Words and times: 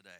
today. 0.00 0.10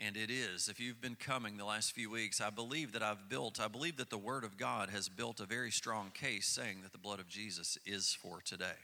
And 0.00 0.16
it 0.16 0.30
is. 0.30 0.68
If 0.68 0.80
you've 0.80 1.00
been 1.00 1.14
coming 1.14 1.56
the 1.56 1.64
last 1.64 1.92
few 1.92 2.10
weeks, 2.10 2.40
I 2.40 2.50
believe 2.50 2.92
that 2.92 3.02
I've 3.02 3.28
built, 3.28 3.60
I 3.60 3.68
believe 3.68 3.96
that 3.98 4.10
the 4.10 4.18
Word 4.18 4.42
of 4.42 4.56
God 4.56 4.90
has 4.90 5.08
built 5.08 5.38
a 5.38 5.46
very 5.46 5.70
strong 5.70 6.10
case 6.12 6.46
saying 6.46 6.82
that 6.82 6.90
the 6.90 6.98
blood 6.98 7.20
of 7.20 7.28
Jesus 7.28 7.78
is 7.86 8.12
for 8.20 8.40
today. 8.40 8.78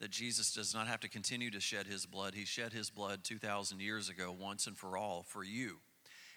That 0.00 0.10
Jesus 0.10 0.54
does 0.54 0.74
not 0.74 0.86
have 0.86 1.00
to 1.00 1.08
continue 1.08 1.50
to 1.50 1.60
shed 1.60 1.86
his 1.86 2.06
blood. 2.06 2.34
He 2.34 2.46
shed 2.46 2.72
his 2.72 2.88
blood 2.88 3.24
2,000 3.24 3.80
years 3.80 4.08
ago, 4.08 4.34
once 4.38 4.66
and 4.66 4.76
for 4.76 4.96
all, 4.96 5.22
for 5.22 5.44
you. 5.44 5.78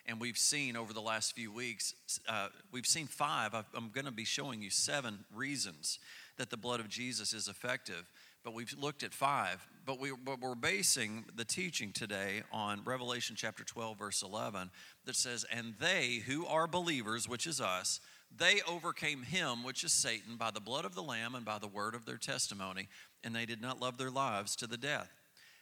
And 0.05 0.19
we've 0.19 0.37
seen 0.37 0.75
over 0.75 0.91
the 0.91 1.01
last 1.01 1.35
few 1.35 1.53
weeks, 1.53 1.93
uh, 2.27 2.49
we've 2.71 2.85
seen 2.85 3.07
five. 3.07 3.53
I'm 3.53 3.91
going 3.91 4.05
to 4.05 4.11
be 4.11 4.25
showing 4.25 4.61
you 4.61 4.69
seven 4.69 5.19
reasons 5.33 5.99
that 6.37 6.49
the 6.49 6.57
blood 6.57 6.81
of 6.81 6.89
Jesus 6.89 7.33
is 7.33 7.47
effective 7.47 8.05
but 8.45 8.53
we've 8.53 8.73
looked 8.79 9.03
at 9.03 9.11
five. 9.11 9.67
But, 9.85 9.99
we, 9.99 10.11
but 10.23 10.41
we're 10.41 10.55
basing 10.55 11.25
the 11.35 11.45
teaching 11.45 11.91
today 11.91 12.41
on 12.51 12.81
Revelation 12.85 13.35
chapter 13.37 13.63
12, 13.63 13.99
verse 13.99 14.23
11, 14.23 14.71
that 15.05 15.15
says, 15.15 15.45
And 15.51 15.75
they 15.79 16.23
who 16.25 16.45
are 16.47 16.65
believers, 16.65 17.29
which 17.29 17.45
is 17.45 17.61
us, 17.61 17.99
they 18.35 18.61
overcame 18.67 19.21
him, 19.21 19.63
which 19.63 19.83
is 19.83 19.93
Satan, 19.93 20.37
by 20.37 20.49
the 20.49 20.59
blood 20.59 20.85
of 20.85 20.95
the 20.95 21.03
Lamb 21.03 21.35
and 21.35 21.45
by 21.45 21.59
the 21.59 21.67
word 21.67 21.93
of 21.93 22.05
their 22.05 22.17
testimony, 22.17 22.87
and 23.23 23.35
they 23.35 23.45
did 23.45 23.61
not 23.61 23.79
love 23.79 23.97
their 23.97 24.09
lives 24.09 24.55
to 24.57 24.67
the 24.67 24.77
death. 24.77 25.11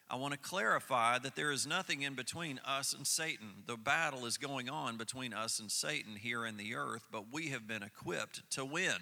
I 0.09 0.15
want 0.15 0.33
to 0.33 0.39
clarify 0.39 1.19
that 1.19 1.35
there 1.35 1.51
is 1.51 1.67
nothing 1.67 2.01
in 2.03 2.13
between 2.13 2.59
us 2.65 2.93
and 2.93 3.05
Satan. 3.05 3.63
The 3.65 3.77
battle 3.77 4.25
is 4.25 4.37
going 4.37 4.69
on 4.69 4.95
between 4.95 5.33
us 5.33 5.59
and 5.59 5.71
Satan 5.71 6.15
here 6.15 6.45
in 6.45 6.55
the 6.55 6.75
earth, 6.75 7.07
but 7.11 7.31
we 7.31 7.49
have 7.49 7.67
been 7.67 7.83
equipped 7.83 8.49
to 8.51 8.63
win. 8.63 8.95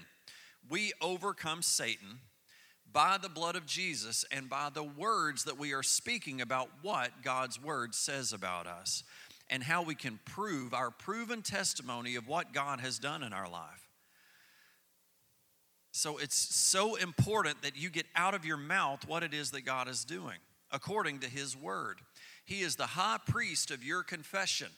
We 0.69 0.94
overcome 1.02 1.61
Satan 1.61 2.19
by 2.94 3.18
the 3.22 3.30
blood 3.30 3.55
of 3.55 3.66
Jesus 3.66 4.26
and 4.31 4.50
by 4.50 4.70
the 4.73 4.84
words 4.84 5.45
that 5.45 5.58
we 5.58 5.73
are 5.73 5.84
speaking 5.84 6.41
about 6.41 6.70
what 6.81 7.23
God's 7.23 7.62
word 7.62 7.95
says 7.95 8.34
about 8.34 8.67
us 8.67 9.04
and 9.50 9.64
how 9.64 9.83
we 9.83 9.95
can 9.95 10.20
prove 10.25 10.73
our 10.73 10.92
proven 10.92 11.42
testimony 11.42 12.16
of 12.16 12.28
what 12.28 12.53
God 12.53 12.80
has 12.80 13.00
done 13.00 13.23
in 13.23 13.33
our 13.33 13.50
life. 13.50 13.88
So 15.92 16.17
it's 16.17 16.38
so 16.38 16.95
important 16.95 17.61
that 17.64 17.75
you 17.75 17.89
get 17.89 18.06
out 18.16 18.33
of 18.33 18.45
your 18.45 18.58
mouth 18.58 19.08
what 19.08 19.23
it 19.23 19.33
is 19.33 19.52
that 19.52 19.66
God 19.66 19.89
is 19.89 20.05
doing 20.05 20.38
according 20.72 21.20
to 21.20 21.28
His 21.28 21.55
word. 21.55 22.00
He 22.45 22.61
is 22.61 22.78
the 22.78 22.86
high 22.86 23.17
priest 23.26 23.72
of 23.72 23.83
your 23.83 24.03
confession 24.03 24.70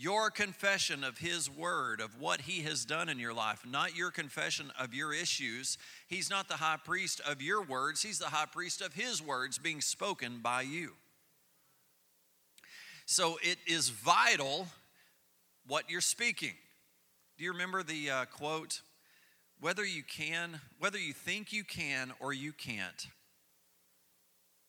your 0.00 0.30
confession 0.30 1.04
of 1.04 1.18
His 1.18 1.50
Word, 1.50 2.00
of 2.00 2.18
what 2.18 2.40
He 2.40 2.62
has 2.62 2.86
done 2.86 3.10
in 3.10 3.18
your 3.18 3.34
life, 3.34 3.66
not 3.68 3.94
your 3.94 4.10
confession 4.10 4.72
of 4.80 4.94
your 4.94 5.12
issues. 5.12 5.76
He's 6.08 6.30
not 6.30 6.48
the 6.48 6.54
high 6.54 6.78
priest 6.82 7.20
of 7.26 7.42
your 7.42 7.62
words, 7.62 8.02
He's 8.02 8.18
the 8.18 8.26
high 8.26 8.46
priest 8.50 8.80
of 8.80 8.94
His 8.94 9.20
words 9.20 9.58
being 9.58 9.82
spoken 9.82 10.38
by 10.42 10.62
you. 10.62 10.92
So 13.04 13.38
it 13.42 13.58
is 13.66 13.90
vital 13.90 14.68
what 15.66 15.90
you're 15.90 16.00
speaking. 16.00 16.54
Do 17.36 17.44
you 17.44 17.52
remember 17.52 17.82
the 17.82 18.10
uh, 18.10 18.24
quote? 18.24 18.80
Whether 19.60 19.84
you 19.84 20.02
can, 20.02 20.60
whether 20.78 20.98
you 20.98 21.12
think 21.12 21.52
you 21.52 21.64
can 21.64 22.12
or 22.20 22.32
you 22.32 22.54
can't, 22.54 23.06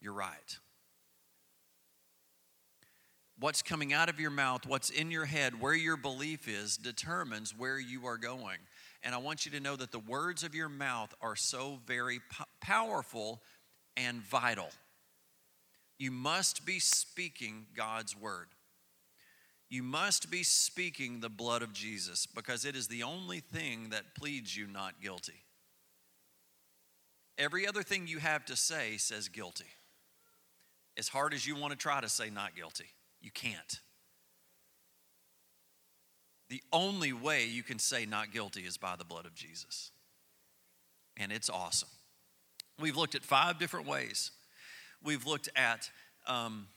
you're 0.02 0.12
right 0.12 0.58
what's 3.42 3.64
coming 3.64 3.92
out 3.92 4.08
of 4.08 4.20
your 4.20 4.32
mouth, 4.32 4.66
what's 4.68 4.92
in 4.92 5.12
your 5.12 5.26
head, 5.26 5.60
where 5.60 5.74
your 5.74 5.98
belief 5.98 6.48
is, 6.48 6.78
determines 6.78 7.58
where 7.58 7.80
you 7.80 8.06
are 8.06 8.18
going. 8.18 8.60
And 9.04 9.16
I 9.16 9.18
want 9.18 9.46
you 9.46 9.52
to 9.54 9.60
know 9.60 9.76
that 9.76 9.92
the 9.92 10.00
words 10.00 10.44
of 10.44 10.54
your 10.54 10.70
mouth 10.70 11.14
are 11.22 11.36
so 11.36 11.80
very 11.88 12.22
powerful 12.62 13.42
and 13.98 14.22
vital. 14.22 14.70
You 15.98 16.12
must 16.12 16.66
be 16.66 16.80
speaking 16.80 17.66
God's 17.76 18.16
word. 18.16 18.48
You 19.70 19.82
must 19.82 20.30
be 20.30 20.44
speaking 20.44 21.20
the 21.20 21.30
blood 21.30 21.64
of 21.64 21.74
Jesus 21.74 22.28
because 22.28 22.64
it 22.64 22.76
is 22.76 22.88
the 22.88 23.04
only 23.04 23.40
thing 23.40 23.90
that 23.90 24.16
pleads 24.16 24.56
you 24.56 24.68
not 24.68 25.02
guilty. 25.02 25.46
Every 27.38 27.66
other 27.66 27.82
thing 27.82 28.06
you 28.06 28.20
have 28.20 28.46
to 28.46 28.56
say 28.56 28.98
says 28.98 29.30
guilty. 29.30 29.66
As 30.96 31.08
hard 31.08 31.34
as 31.34 31.48
you 31.48 31.56
want 31.56 31.72
to 31.72 31.78
try 31.78 32.02
to 32.02 32.10
say 32.10 32.30
not 32.30 32.56
guilty. 32.56 32.90
You 33.22 33.32
can't. 33.32 33.80
The 36.50 36.62
only 36.74 37.14
way 37.14 37.46
you 37.46 37.64
can 37.64 37.80
say 37.80 38.06
not 38.06 38.32
guilty 38.32 38.62
is 38.62 38.78
by 38.78 38.96
the 38.98 39.06
blood 39.06 39.26
of 39.26 39.34
Jesus. 39.34 39.92
And 41.16 41.32
it's 41.32 41.50
awesome. 41.50 41.90
We've 42.80 42.98
looked 42.98 43.16
at 43.16 43.24
five 43.24 43.60
different 43.60 43.88
ways. 43.88 44.32
We've 45.04 45.26
looked 45.26 45.50
at 45.56 45.90
um, 46.28 46.68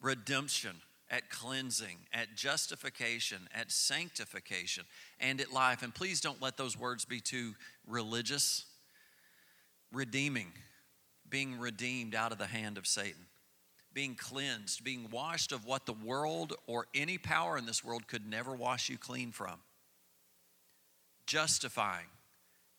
redemption, 0.00 0.76
at 1.10 1.28
cleansing, 1.28 1.98
at 2.14 2.34
justification, 2.36 3.48
at 3.54 3.70
sanctification, 3.70 4.84
and 5.18 5.40
at 5.40 5.52
life. 5.52 5.82
And 5.82 5.94
please 5.94 6.20
don't 6.20 6.40
let 6.40 6.56
those 6.56 6.78
words 6.78 7.04
be 7.04 7.20
too 7.20 7.54
religious. 7.86 8.64
Redeeming, 9.92 10.52
being 11.28 11.58
redeemed 11.58 12.14
out 12.14 12.32
of 12.32 12.38
the 12.38 12.46
hand 12.46 12.78
of 12.78 12.86
Satan 12.86 13.26
being 13.92 14.14
cleansed, 14.14 14.84
being 14.84 15.08
washed 15.10 15.52
of 15.52 15.66
what 15.66 15.86
the 15.86 15.92
world 15.92 16.52
or 16.66 16.86
any 16.94 17.18
power 17.18 17.58
in 17.58 17.66
this 17.66 17.84
world 17.84 18.06
could 18.06 18.26
never 18.26 18.54
wash 18.54 18.88
you 18.88 18.96
clean 18.96 19.32
from. 19.32 19.58
Justifying, 21.26 22.06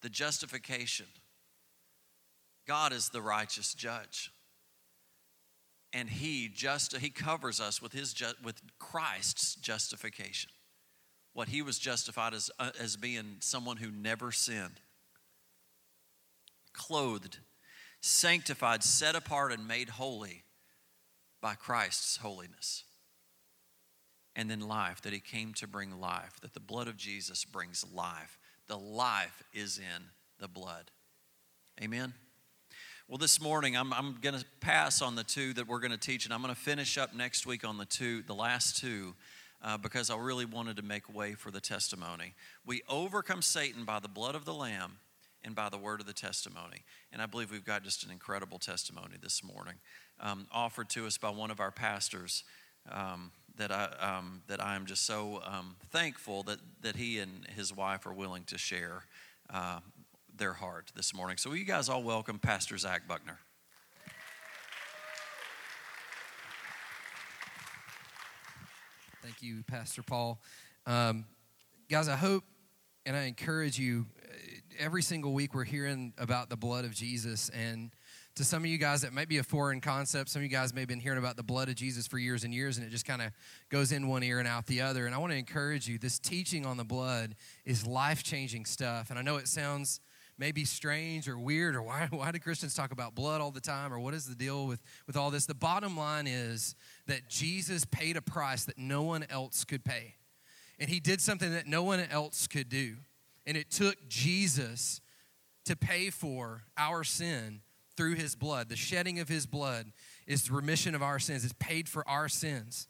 the 0.02 0.10
justification. 0.10 1.08
God 2.68 2.94
is 2.94 3.10
the 3.10 3.22
righteous 3.22 3.74
judge. 3.74 4.32
And 5.94 6.10
he 6.10 6.48
just 6.48 6.96
he 6.98 7.10
covers 7.10 7.60
us 7.60 7.82
with 7.82 7.92
his 7.92 8.16
with 8.44 8.62
Christ's 8.80 9.56
justification. 9.56 10.50
What 11.34 11.50
he 11.50 11.62
was 11.62 11.80
justified 11.80 12.34
as 12.34 12.50
uh, 12.60 12.72
as 12.80 12.96
being 12.96 13.38
someone 13.40 13.76
who 13.78 13.92
never 13.92 14.32
sinned. 14.32 14.80
Clothed, 16.72 17.40
sanctified, 18.00 18.84
set 18.84 19.16
apart 19.16 19.52
and 19.52 19.68
made 19.68 19.90
holy 19.90 20.44
by 21.42 21.56
Christ's 21.56 22.18
holiness. 22.18 22.84
And 24.36 24.50
then 24.50 24.62
life, 24.62 25.02
that 25.02 25.12
he 25.12 25.20
came 25.20 25.54
to 25.56 25.68
bring 25.68 26.00
life, 26.00 26.40
that 26.42 26.54
the 26.54 26.60
blood 26.60 26.88
of 26.88 26.96
Jesus 26.96 27.44
brings 27.44 27.86
life. 27.94 28.40
The 28.68 28.78
life 28.78 29.44
is 29.54 29.78
in 29.78 30.04
the 30.40 30.48
blood. 30.48 30.92
Amen. 31.82 32.14
Well, 33.10 33.18
this 33.18 33.42
morning 33.42 33.76
I'm, 33.76 33.92
I'm 33.92 34.18
going 34.22 34.40
to 34.40 34.46
pass 34.62 35.02
on 35.02 35.16
the 35.16 35.24
two 35.26 35.54
that 35.56 35.68
we're 35.68 35.82
going 35.82 35.92
to 35.92 35.98
teach, 35.98 36.24
and 36.24 36.34
I'm 36.34 36.42
going 36.42 36.54
to 36.54 36.60
finish 36.60 36.98
up 36.98 37.14
next 37.14 37.46
week 37.46 37.68
on 37.68 37.78
the 37.78 37.84
two, 37.84 38.22
the 38.22 38.34
last 38.34 38.78
two, 38.78 39.16
uh, 39.62 39.78
because 39.78 40.10
I 40.10 40.18
really 40.18 40.46
wanted 40.46 40.78
to 40.78 40.82
make 40.82 41.14
way 41.14 41.34
for 41.34 41.52
the 41.52 41.60
testimony. 41.60 42.36
We 42.66 42.84
overcome 42.88 43.42
Satan 43.42 43.84
by 43.84 44.00
the 44.00 44.08
blood 44.08 44.36
of 44.36 44.46
the 44.46 44.54
Lamb 44.54 44.94
and 45.44 45.56
by 45.56 45.70
the 45.70 45.78
word 45.78 46.00
of 46.00 46.08
the 46.08 46.14
testimony. 46.14 46.84
And 47.12 47.22
I 47.22 47.26
believe 47.26 47.52
we've 47.52 47.66
got 47.66 47.84
just 47.84 48.04
an 48.04 48.12
incredible 48.12 48.60
testimony 48.60 49.16
this 49.22 49.44
morning 49.44 49.76
um, 50.20 50.48
offered 50.52 50.90
to 50.92 51.06
us 51.06 51.18
by 51.18 51.30
one 51.30 51.52
of 51.52 51.60
our 51.60 51.72
pastors 51.72 52.44
um, 52.92 53.32
that, 53.58 53.72
I, 53.72 53.86
um, 54.00 54.42
that 54.48 54.64
I 54.64 54.76
am 54.76 54.86
just 54.86 55.06
so 55.06 55.42
um, 55.46 55.76
thankful 55.92 56.44
that, 56.44 56.60
that 56.82 56.96
he 56.96 57.20
and 57.20 57.46
his 57.56 57.76
wife 57.76 58.06
are 58.06 58.14
willing 58.14 58.44
to 58.46 58.58
share 58.58 59.04
uh, 59.50 59.80
their 60.36 60.54
heart 60.54 60.92
this 60.96 61.14
morning. 61.14 61.38
So, 61.38 61.54
you 61.54 61.66
guys 61.66 61.90
all 61.90 62.04
welcome 62.04 62.40
Pastor 62.40 62.78
Zach 62.78 63.08
Buckner? 63.08 63.38
Thank 69.22 69.44
you, 69.44 69.64
Pastor 69.68 70.02
Paul. 70.02 70.42
Um, 70.88 71.26
guys, 71.90 72.08
I 72.08 72.16
hope 72.16 72.44
and 73.06 73.16
I 73.16 73.24
encourage 73.24 73.80
you 73.80 74.06
every 74.82 75.04
single 75.04 75.32
week 75.32 75.54
we're 75.54 75.64
hearing 75.64 76.12
about 76.18 76.50
the 76.50 76.58
blood 76.58 76.86
of 76.86 76.94
Jesus 76.96 77.50
and 77.50 77.92
to 78.34 78.44
some 78.44 78.64
of 78.64 78.66
you 78.66 78.80
guys 78.80 79.04
that 79.04 79.14
might 79.14 79.30
be 79.30 79.38
a 79.38 79.44
foreign 79.44 79.80
concept. 79.80 80.28
Some 80.30 80.40
of 80.40 80.44
you 80.44 80.50
guys 80.50 80.74
may 80.74 80.82
have 80.82 80.88
been 80.88 81.00
hearing 81.00 81.20
about 81.20 81.38
the 81.38 81.44
blood 81.44 81.70
of 81.70 81.76
Jesus 81.76 82.08
for 82.08 82.18
years 82.18 82.44
and 82.44 82.52
years, 82.52 82.80
and 82.80 82.88
it 82.88 82.90
just 82.90 83.06
kind 83.06 83.22
of 83.22 83.32
goes 83.70 83.92
in 83.92 84.08
one 84.08 84.24
ear 84.24 84.40
and 84.40 84.48
out 84.48 84.66
the 84.66 84.82
other. 84.82 85.06
And 85.06 85.14
I 85.14 85.20
want 85.20 85.34
to 85.34 85.38
encourage 85.38 85.88
you 85.88 86.00
this 86.00 86.18
teaching 86.18 86.66
on 86.66 86.78
the 86.78 86.84
blood 86.84 87.36
is 87.64 87.86
life 87.86 88.24
changing 88.24 88.66
stuff. 88.66 89.12
And 89.12 89.20
I 89.20 89.22
know 89.22 89.36
it 89.36 89.48
sounds 89.48 90.00
maybe 90.40 90.66
strange 90.66 91.30
or 91.30 91.38
weird, 91.38 91.76
or 91.76 91.84
why, 91.84 92.08
why 92.10 92.32
do 92.32 92.40
Christians 92.40 92.74
talk 92.74 92.92
about 92.92 93.14
blood 93.14 93.40
all 93.40 93.52
the 93.52 93.62
time, 93.62 93.94
or 93.94 94.00
what 94.00 94.16
is 94.16 94.26
the 94.26 94.36
deal 94.36 94.66
with, 94.66 94.82
with 95.06 95.16
all 95.16 95.30
this? 95.30 95.46
The 95.46 95.54
bottom 95.54 95.96
line 95.96 96.26
is 96.26 96.74
that 97.06 97.28
Jesus 97.28 97.86
paid 97.86 98.18
a 98.18 98.22
price 98.22 98.66
that 98.66 98.80
no 98.80 99.04
one 99.04 99.28
else 99.30 99.64
could 99.64 99.86
pay. 99.86 100.16
And 100.80 100.90
he 100.90 101.00
did 101.00 101.22
something 101.22 101.52
that 101.52 101.68
no 101.68 101.84
one 101.84 102.00
else 102.00 102.48
could 102.48 102.68
do. 102.68 102.96
And 103.46 103.58
it 103.58 103.72
took 103.72 103.96
Jesus 104.08 105.02
to 105.66 105.76
pay 105.76 106.10
for 106.10 106.64
our 106.78 107.04
sin 107.04 107.62
through 107.98 108.16
his 108.16 108.36
blood. 108.36 108.70
The 108.70 108.76
shedding 108.76 109.20
of 109.20 109.30
his 109.30 109.46
blood 109.46 109.92
is 110.28 110.46
the 110.46 110.54
remission 110.54 110.96
of 110.96 111.04
our 111.04 111.20
sins, 111.20 111.44
it's 111.44 111.54
paid 111.60 111.88
for 111.88 112.08
our 112.08 112.30
sins. 112.30 112.88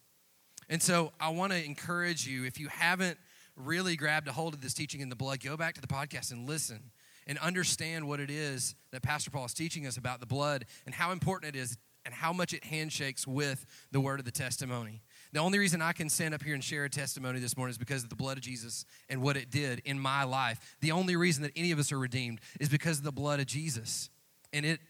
And 0.69 0.81
so 0.81 1.11
I 1.19 1.29
want 1.29 1.51
to 1.51 1.63
encourage 1.63 2.25
you, 2.25 2.45
if 2.45 2.59
you 2.59 2.69
haven't 2.69 3.17
really 3.57 3.95
grabbed 3.95 4.27
a 4.27 4.31
hold 4.31 4.53
of 4.53 4.61
this 4.61 4.73
teaching 4.73 5.01
in 5.01 5.09
the 5.09 5.15
blood, 5.15 5.41
go 5.41 5.57
back 5.57 5.75
to 5.75 5.81
the 5.81 5.87
podcast 5.87 6.31
and 6.31 6.47
listen 6.47 6.91
and 7.27 7.37
understand 7.39 8.07
what 8.07 8.19
it 8.19 8.29
is 8.29 8.75
that 8.91 9.01
Pastor 9.01 9.31
Paul 9.31 9.45
is 9.45 9.53
teaching 9.53 9.85
us 9.85 9.97
about 9.97 10.19
the 10.19 10.25
blood 10.25 10.65
and 10.85 10.95
how 10.95 11.11
important 11.11 11.55
it 11.55 11.59
is 11.59 11.77
and 12.05 12.13
how 12.13 12.33
much 12.33 12.53
it 12.53 12.63
handshakes 12.63 13.27
with 13.27 13.65
the 13.91 13.99
word 13.99 14.19
of 14.19 14.25
the 14.25 14.31
testimony. 14.31 15.01
The 15.33 15.39
only 15.39 15.59
reason 15.59 15.81
I 15.81 15.93
can 15.93 16.09
stand 16.09 16.33
up 16.33 16.43
here 16.43 16.53
and 16.53 16.63
share 16.63 16.83
a 16.83 16.89
testimony 16.89 17.39
this 17.39 17.55
morning 17.55 17.71
is 17.71 17.77
because 17.77 18.03
of 18.03 18.09
the 18.09 18.15
blood 18.15 18.37
of 18.37 18.43
Jesus 18.43 18.85
and 19.09 19.21
what 19.21 19.37
it 19.37 19.49
did 19.49 19.81
in 19.85 19.97
my 19.97 20.23
life. 20.23 20.75
The 20.81 20.91
only 20.91 21.15
reason 21.15 21.43
that 21.43 21.53
any 21.55 21.71
of 21.71 21.79
us 21.79 21.91
are 21.91 21.99
redeemed 21.99 22.41
is 22.59 22.67
because 22.67 22.97
of 22.97 23.05
the 23.05 23.13
blood 23.13 23.39
of 23.39 23.45
Jesus 23.45 24.09
and 24.51 24.65
it 24.65 24.81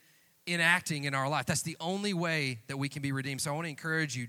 enacting 0.47 1.03
in 1.03 1.13
our 1.13 1.29
life. 1.29 1.45
That's 1.45 1.61
the 1.61 1.77
only 1.79 2.13
way 2.13 2.59
that 2.67 2.77
we 2.77 2.89
can 2.89 3.01
be 3.01 3.11
redeemed. 3.11 3.41
So 3.41 3.51
I 3.51 3.53
want 3.53 3.65
to 3.65 3.69
encourage 3.69 4.15
you, 4.15 4.27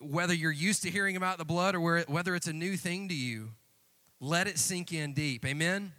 whether 0.00 0.34
you're 0.34 0.50
used 0.52 0.82
to 0.82 0.90
hearing 0.90 1.16
about 1.16 1.38
the 1.38 1.44
blood 1.44 1.74
or 1.74 2.00
whether 2.00 2.34
it's 2.34 2.46
a 2.46 2.52
new 2.52 2.76
thing 2.76 3.08
to 3.08 3.14
you, 3.14 3.50
let 4.20 4.46
it 4.46 4.58
sink 4.58 4.92
in 4.92 5.12
deep. 5.12 5.44
Amen? 5.44 5.92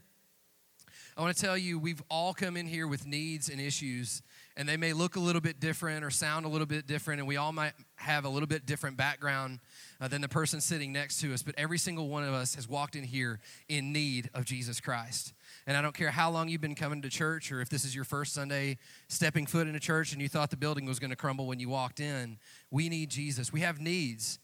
I 1.17 1.21
want 1.21 1.35
to 1.35 1.41
tell 1.41 1.57
you, 1.57 1.79
we've 1.79 2.03
all 2.09 2.33
come 2.33 2.55
in 2.55 2.67
here 2.67 2.87
with 2.87 3.07
needs 3.07 3.49
and 3.49 3.59
issues 3.59 4.21
and 4.57 4.67
they 4.67 4.75
may 4.75 4.91
look 4.91 5.15
a 5.15 5.19
little 5.19 5.39
bit 5.39 5.59
different 5.59 6.03
or 6.03 6.09
sound 6.09 6.43
a 6.45 6.49
little 6.49 6.65
bit 6.65 6.87
different, 6.87 7.19
and 7.19 7.27
we 7.27 7.37
all 7.37 7.53
might 7.53 7.73
have 7.95 8.25
a 8.25 8.29
little 8.29 8.47
bit 8.47 8.65
different 8.65 8.97
background 8.97 9.59
uh, 10.01 10.07
than 10.07 10.19
the 10.19 10.27
person 10.27 10.59
sitting 10.59 10.91
next 10.91 11.21
to 11.21 11.31
us. 11.31 11.43
But 11.43 11.53
every 11.59 11.77
single 11.77 12.09
one 12.09 12.23
of 12.23 12.33
us 12.33 12.55
has 12.55 12.67
walked 12.67 12.95
in 12.95 13.03
here 13.03 13.39
in 13.69 13.93
need 13.93 14.31
of 14.33 14.45
Jesus 14.45 14.81
Christ. 14.81 15.33
And 15.67 15.77
I 15.77 15.83
don't 15.83 15.93
care 15.93 16.09
how 16.09 16.31
long 16.31 16.49
you've 16.49 16.59
been 16.59 16.73
coming 16.73 17.03
to 17.03 17.09
church 17.09 17.51
or 17.51 17.61
if 17.61 17.69
this 17.69 17.85
is 17.85 17.93
your 17.93 18.03
first 18.03 18.33
Sunday 18.33 18.79
stepping 19.07 19.45
foot 19.45 19.67
in 19.67 19.75
a 19.75 19.79
church 19.79 20.11
and 20.11 20.21
you 20.21 20.27
thought 20.27 20.49
the 20.49 20.57
building 20.57 20.85
was 20.85 20.97
going 20.97 21.11
to 21.11 21.15
crumble 21.15 21.45
when 21.45 21.59
you 21.59 21.69
walked 21.69 21.99
in. 21.99 22.39
We 22.71 22.89
need 22.89 23.11
Jesus. 23.11 23.53
We 23.53 23.59
have 23.59 23.79
needs 23.79 24.39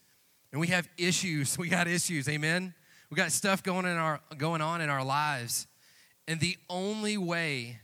and 0.52 0.60
we 0.60 0.68
have 0.68 0.88
issues. 0.96 1.58
We 1.64 1.68
got 1.68 1.88
issues. 1.88 2.28
Amen. 2.28 2.72
We 3.10 3.16
got 3.16 3.32
stuff 3.32 3.64
going 3.64 3.84
in 3.84 3.96
our 3.96 4.20
going 4.38 4.60
on 4.60 4.80
in 4.80 4.90
our 4.90 5.04
lives. 5.04 5.66
And 6.26 6.40
the 6.40 6.56
only 6.68 7.16
way 7.16 7.80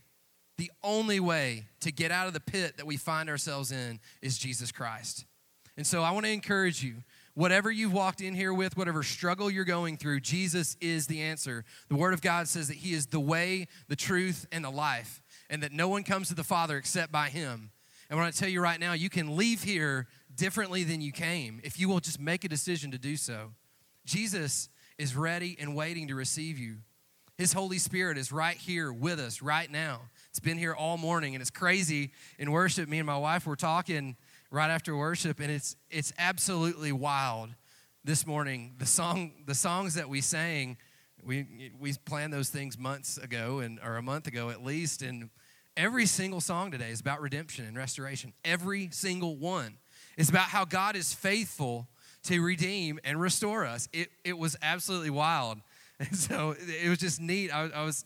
the 0.61 0.71
only 0.83 1.19
way 1.19 1.65
to 1.79 1.91
get 1.91 2.11
out 2.11 2.27
of 2.27 2.33
the 2.33 2.39
pit 2.39 2.77
that 2.77 2.85
we 2.85 2.95
find 2.95 3.29
ourselves 3.29 3.71
in 3.71 3.99
is 4.21 4.37
Jesus 4.37 4.71
Christ. 4.71 5.25
And 5.75 5.87
so 5.87 6.03
I 6.03 6.11
want 6.11 6.27
to 6.27 6.31
encourage 6.31 6.83
you 6.83 6.97
whatever 7.33 7.71
you've 7.71 7.93
walked 7.93 8.21
in 8.21 8.35
here 8.35 8.53
with, 8.53 8.77
whatever 8.77 9.01
struggle 9.01 9.49
you're 9.49 9.63
going 9.63 9.97
through, 9.97 10.19
Jesus 10.19 10.77
is 10.79 11.07
the 11.07 11.21
answer. 11.21 11.65
The 11.87 11.95
Word 11.95 12.13
of 12.13 12.21
God 12.21 12.47
says 12.47 12.67
that 12.67 12.77
He 12.77 12.93
is 12.93 13.07
the 13.07 13.19
way, 13.19 13.67
the 13.87 13.95
truth, 13.95 14.45
and 14.51 14.63
the 14.63 14.69
life, 14.69 15.23
and 15.49 15.63
that 15.63 15.71
no 15.71 15.87
one 15.87 16.03
comes 16.03 16.27
to 16.27 16.35
the 16.35 16.43
Father 16.43 16.77
except 16.77 17.11
by 17.11 17.29
Him. 17.29 17.71
And 18.07 18.19
I 18.19 18.21
want 18.21 18.31
to 18.31 18.39
tell 18.39 18.49
you 18.49 18.61
right 18.61 18.79
now, 18.79 18.93
you 18.93 19.09
can 19.09 19.35
leave 19.35 19.63
here 19.63 20.07
differently 20.35 20.83
than 20.83 21.01
you 21.01 21.11
came 21.11 21.59
if 21.63 21.79
you 21.79 21.89
will 21.89 22.01
just 22.01 22.19
make 22.19 22.43
a 22.43 22.49
decision 22.49 22.91
to 22.91 22.99
do 22.99 23.15
so. 23.15 23.53
Jesus 24.05 24.69
is 24.99 25.15
ready 25.15 25.57
and 25.59 25.75
waiting 25.75 26.07
to 26.09 26.13
receive 26.13 26.59
you. 26.59 26.77
His 27.37 27.53
Holy 27.53 27.77
Spirit 27.77 28.17
is 28.17 28.31
right 28.31 28.57
here 28.57 28.93
with 28.93 29.19
us 29.19 29.41
right 29.41 29.69
now. 29.71 30.01
It's 30.29 30.39
been 30.39 30.57
here 30.57 30.73
all 30.73 30.97
morning, 30.97 31.33
and 31.33 31.41
it's 31.41 31.49
crazy 31.49 32.11
in 32.37 32.51
worship. 32.51 32.87
Me 32.87 32.99
and 32.99 33.07
my 33.07 33.17
wife 33.17 33.47
were 33.47 33.55
talking 33.55 34.15
right 34.51 34.69
after 34.69 34.95
worship, 34.95 35.39
and 35.39 35.51
it's 35.51 35.75
it's 35.89 36.13
absolutely 36.17 36.91
wild. 36.91 37.49
This 38.03 38.25
morning, 38.25 38.73
the 38.77 38.85
song, 38.85 39.31
the 39.45 39.55
songs 39.55 39.93
that 39.95 40.09
we 40.09 40.21
sang, 40.21 40.77
we 41.23 41.71
we 41.79 41.93
planned 42.05 42.33
those 42.33 42.49
things 42.49 42.77
months 42.77 43.17
ago, 43.17 43.59
and 43.59 43.79
or 43.83 43.97
a 43.97 44.01
month 44.01 44.27
ago 44.27 44.49
at 44.49 44.63
least, 44.63 45.01
and 45.01 45.29
every 45.77 46.05
single 46.05 46.41
song 46.41 46.71
today 46.71 46.89
is 46.91 46.99
about 46.99 47.21
redemption 47.21 47.65
and 47.65 47.77
restoration. 47.77 48.33
Every 48.43 48.89
single 48.91 49.37
one 49.37 49.77
is 50.17 50.29
about 50.29 50.49
how 50.49 50.65
God 50.65 50.95
is 50.95 51.13
faithful 51.13 51.87
to 52.23 52.41
redeem 52.41 52.99
and 53.03 53.19
restore 53.19 53.65
us. 53.65 53.87
It 53.93 54.09
it 54.23 54.37
was 54.37 54.55
absolutely 54.61 55.09
wild, 55.09 55.59
and 56.09 56.15
so 56.17 56.55
it 56.59 56.89
was 56.89 56.97
just 56.97 57.21
neat. 57.21 57.51
I, 57.51 57.69
I 57.69 57.83
was 57.83 58.05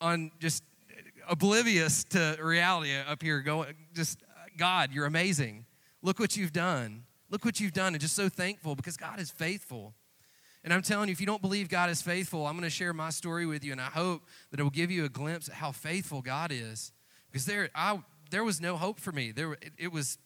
on 0.00 0.32
just 0.40 0.64
oblivious 1.28 2.02
to 2.04 2.36
reality 2.42 2.92
up 2.96 3.22
here, 3.22 3.40
going, 3.40 3.74
just, 3.94 4.18
God, 4.56 4.90
you're 4.92 5.06
amazing. 5.06 5.64
Look 6.02 6.18
what 6.18 6.36
you've 6.36 6.52
done. 6.52 7.04
Look 7.30 7.44
what 7.44 7.60
you've 7.60 7.72
done. 7.72 7.94
And 7.94 8.00
just 8.00 8.16
so 8.16 8.28
thankful 8.28 8.74
because 8.74 8.96
God 8.96 9.20
is 9.20 9.30
faithful. 9.30 9.94
And 10.64 10.72
I'm 10.72 10.82
telling 10.82 11.08
you, 11.08 11.12
if 11.12 11.20
you 11.20 11.26
don't 11.26 11.42
believe 11.42 11.68
God 11.68 11.90
is 11.90 12.02
faithful, 12.02 12.46
I'm 12.46 12.54
going 12.54 12.64
to 12.64 12.70
share 12.70 12.92
my 12.92 13.10
story 13.10 13.46
with 13.46 13.64
you, 13.64 13.72
and 13.72 13.80
I 13.80 13.86
hope 13.86 14.22
that 14.50 14.60
it 14.60 14.62
will 14.62 14.70
give 14.70 14.90
you 14.90 15.04
a 15.04 15.08
glimpse 15.08 15.48
at 15.48 15.56
how 15.56 15.72
faithful 15.72 16.22
God 16.22 16.52
is. 16.52 16.92
Because 17.30 17.46
there, 17.46 17.68
I, 17.74 18.00
there 18.30 18.44
was 18.44 18.60
no 18.60 18.76
hope 18.76 19.00
for 19.00 19.12
me. 19.12 19.32
There, 19.32 19.54
it, 19.54 19.72
it 19.78 19.92
was 19.92 20.18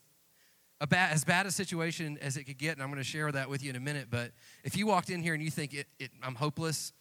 bad, 0.85 1.13
as 1.13 1.25
bad 1.25 1.47
a 1.47 1.51
situation 1.51 2.19
as 2.21 2.37
it 2.37 2.45
could 2.45 2.59
get, 2.59 2.75
and 2.75 2.83
I'm 2.83 2.91
going 2.91 3.03
to 3.03 3.09
share 3.09 3.33
that 3.33 3.49
with 3.49 3.63
you 3.63 3.71
in 3.71 3.77
a 3.77 3.81
minute. 3.81 4.09
But 4.11 4.33
if 4.63 4.77
you 4.77 4.87
walked 4.87 5.09
in 5.09 5.23
here 5.23 5.33
and 5.33 5.43
you 5.43 5.51
think 5.51 5.73
it, 5.73 5.87
it, 5.99 6.11
I'm 6.23 6.35
hopeless, 6.35 6.93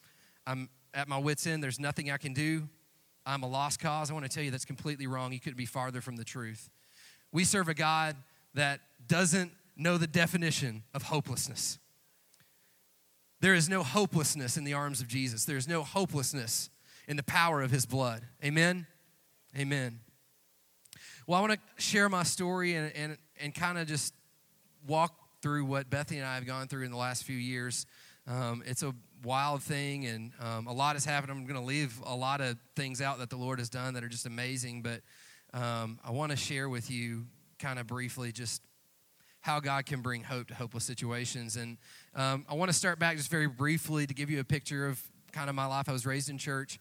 I'm 0.48 0.70
at 0.94 1.10
my 1.10 1.18
wits' 1.18 1.46
end, 1.46 1.62
there's 1.62 1.80
nothing 1.80 2.10
I 2.10 2.18
can 2.18 2.34
do, 2.34 2.70
I'm 3.26 3.44
a 3.44 3.48
lost 3.48 3.80
cause. 3.80 4.10
I 4.10 4.14
want 4.14 4.26
to 4.26 4.30
tell 4.30 4.44
you 4.44 4.52
that's 4.52 4.66
completely 4.66 5.08
wrong. 5.08 5.34
You 5.34 5.40
couldn't 5.40 5.58
be 5.58 5.66
farther 5.66 6.00
from 6.00 6.16
the 6.16 6.24
truth. 6.24 6.70
We 7.32 7.44
serve 7.44 7.68
a 7.68 7.74
God 7.74 8.16
that 8.54 8.80
doesn't 9.08 9.52
know 9.76 9.98
the 9.98 10.08
definition 10.08 10.84
of 10.94 11.04
hopelessness. 11.04 11.80
There 13.42 13.54
is 13.54 13.68
no 13.68 13.84
hopelessness 13.84 14.58
in 14.58 14.64
the 14.64 14.74
arms 14.74 15.02
of 15.02 15.08
Jesus. 15.08 15.46
There 15.46 15.58
is 15.58 15.68
no 15.68 15.84
hopelessness 15.84 16.70
in 17.08 17.18
the 17.18 17.24
power 17.24 17.62
of 17.62 17.72
his 17.72 17.86
blood. 17.86 18.22
Amen? 18.44 18.88
Amen. 19.58 20.00
Well, 21.28 21.40
I 21.40 21.42
want 21.42 21.54
to 21.54 21.82
share 21.82 22.08
my 22.08 22.24
story 22.24 22.76
and, 22.76 22.96
and, 22.96 23.18
and 23.40 23.54
kind 23.54 23.78
of 23.78 23.88
just 23.88 24.14
walk 24.88 25.14
through 25.42 25.66
what 25.66 25.90
Bethany 25.90 26.20
and 26.20 26.28
I 26.28 26.36
have 26.36 26.46
gone 26.46 26.68
through 26.68 26.86
in 26.86 26.92
the 26.92 26.98
last 26.98 27.24
few 27.24 27.36
years. 27.36 27.86
Um, 28.28 28.64
it's 28.66 28.84
a 28.84 28.94
wild 29.24 29.62
thing, 29.62 30.06
and 30.06 30.32
um, 30.40 30.68
a 30.68 30.74
lot 30.74 30.96
has 30.96 31.06
happened. 31.06 31.32
I'm 31.32 31.46
going 31.46 31.60
to 31.60 31.66
leave 31.66 32.02
a 32.06 32.16
lot 32.16 32.42
of 32.42 32.58
things 32.76 33.02
out 33.02 33.20
that 33.20 33.30
the 33.30 33.38
Lord 33.38 33.60
has 33.60 33.70
done 33.70 33.94
that 33.94 34.04
are 34.04 34.10
just 34.10 34.26
amazing, 34.26 34.82
but 34.82 35.02
um, 35.54 36.00
I 36.04 36.12
want 36.12 36.32
to 36.32 36.38
share 36.38 36.68
with 36.68 36.90
you 36.90 37.26
kind 37.60 37.80
of 37.80 37.88
briefly 37.88 38.32
just 38.32 38.62
how 39.42 39.60
God 39.60 39.86
can 39.86 40.02
bring 40.02 40.24
hope 40.24 40.48
to 40.48 40.56
hopeless 40.56 40.84
situations. 40.84 41.56
And 41.56 41.78
um, 42.16 42.46
I 42.50 42.56
want 42.56 42.70
to 42.70 42.74
start 42.74 42.98
back 42.98 43.16
just 43.16 43.30
very 43.30 43.48
briefly 43.48 44.08
to 44.08 44.14
give 44.14 44.32
you 44.32 44.40
a 44.40 44.44
picture 44.44 44.88
of 44.88 45.00
kind 45.32 45.50
of 45.50 45.56
my 45.56 45.68
life. 45.68 45.88
I 45.88 45.92
was 45.92 46.06
raised 46.06 46.30
in 46.30 46.40
church. 46.40 46.80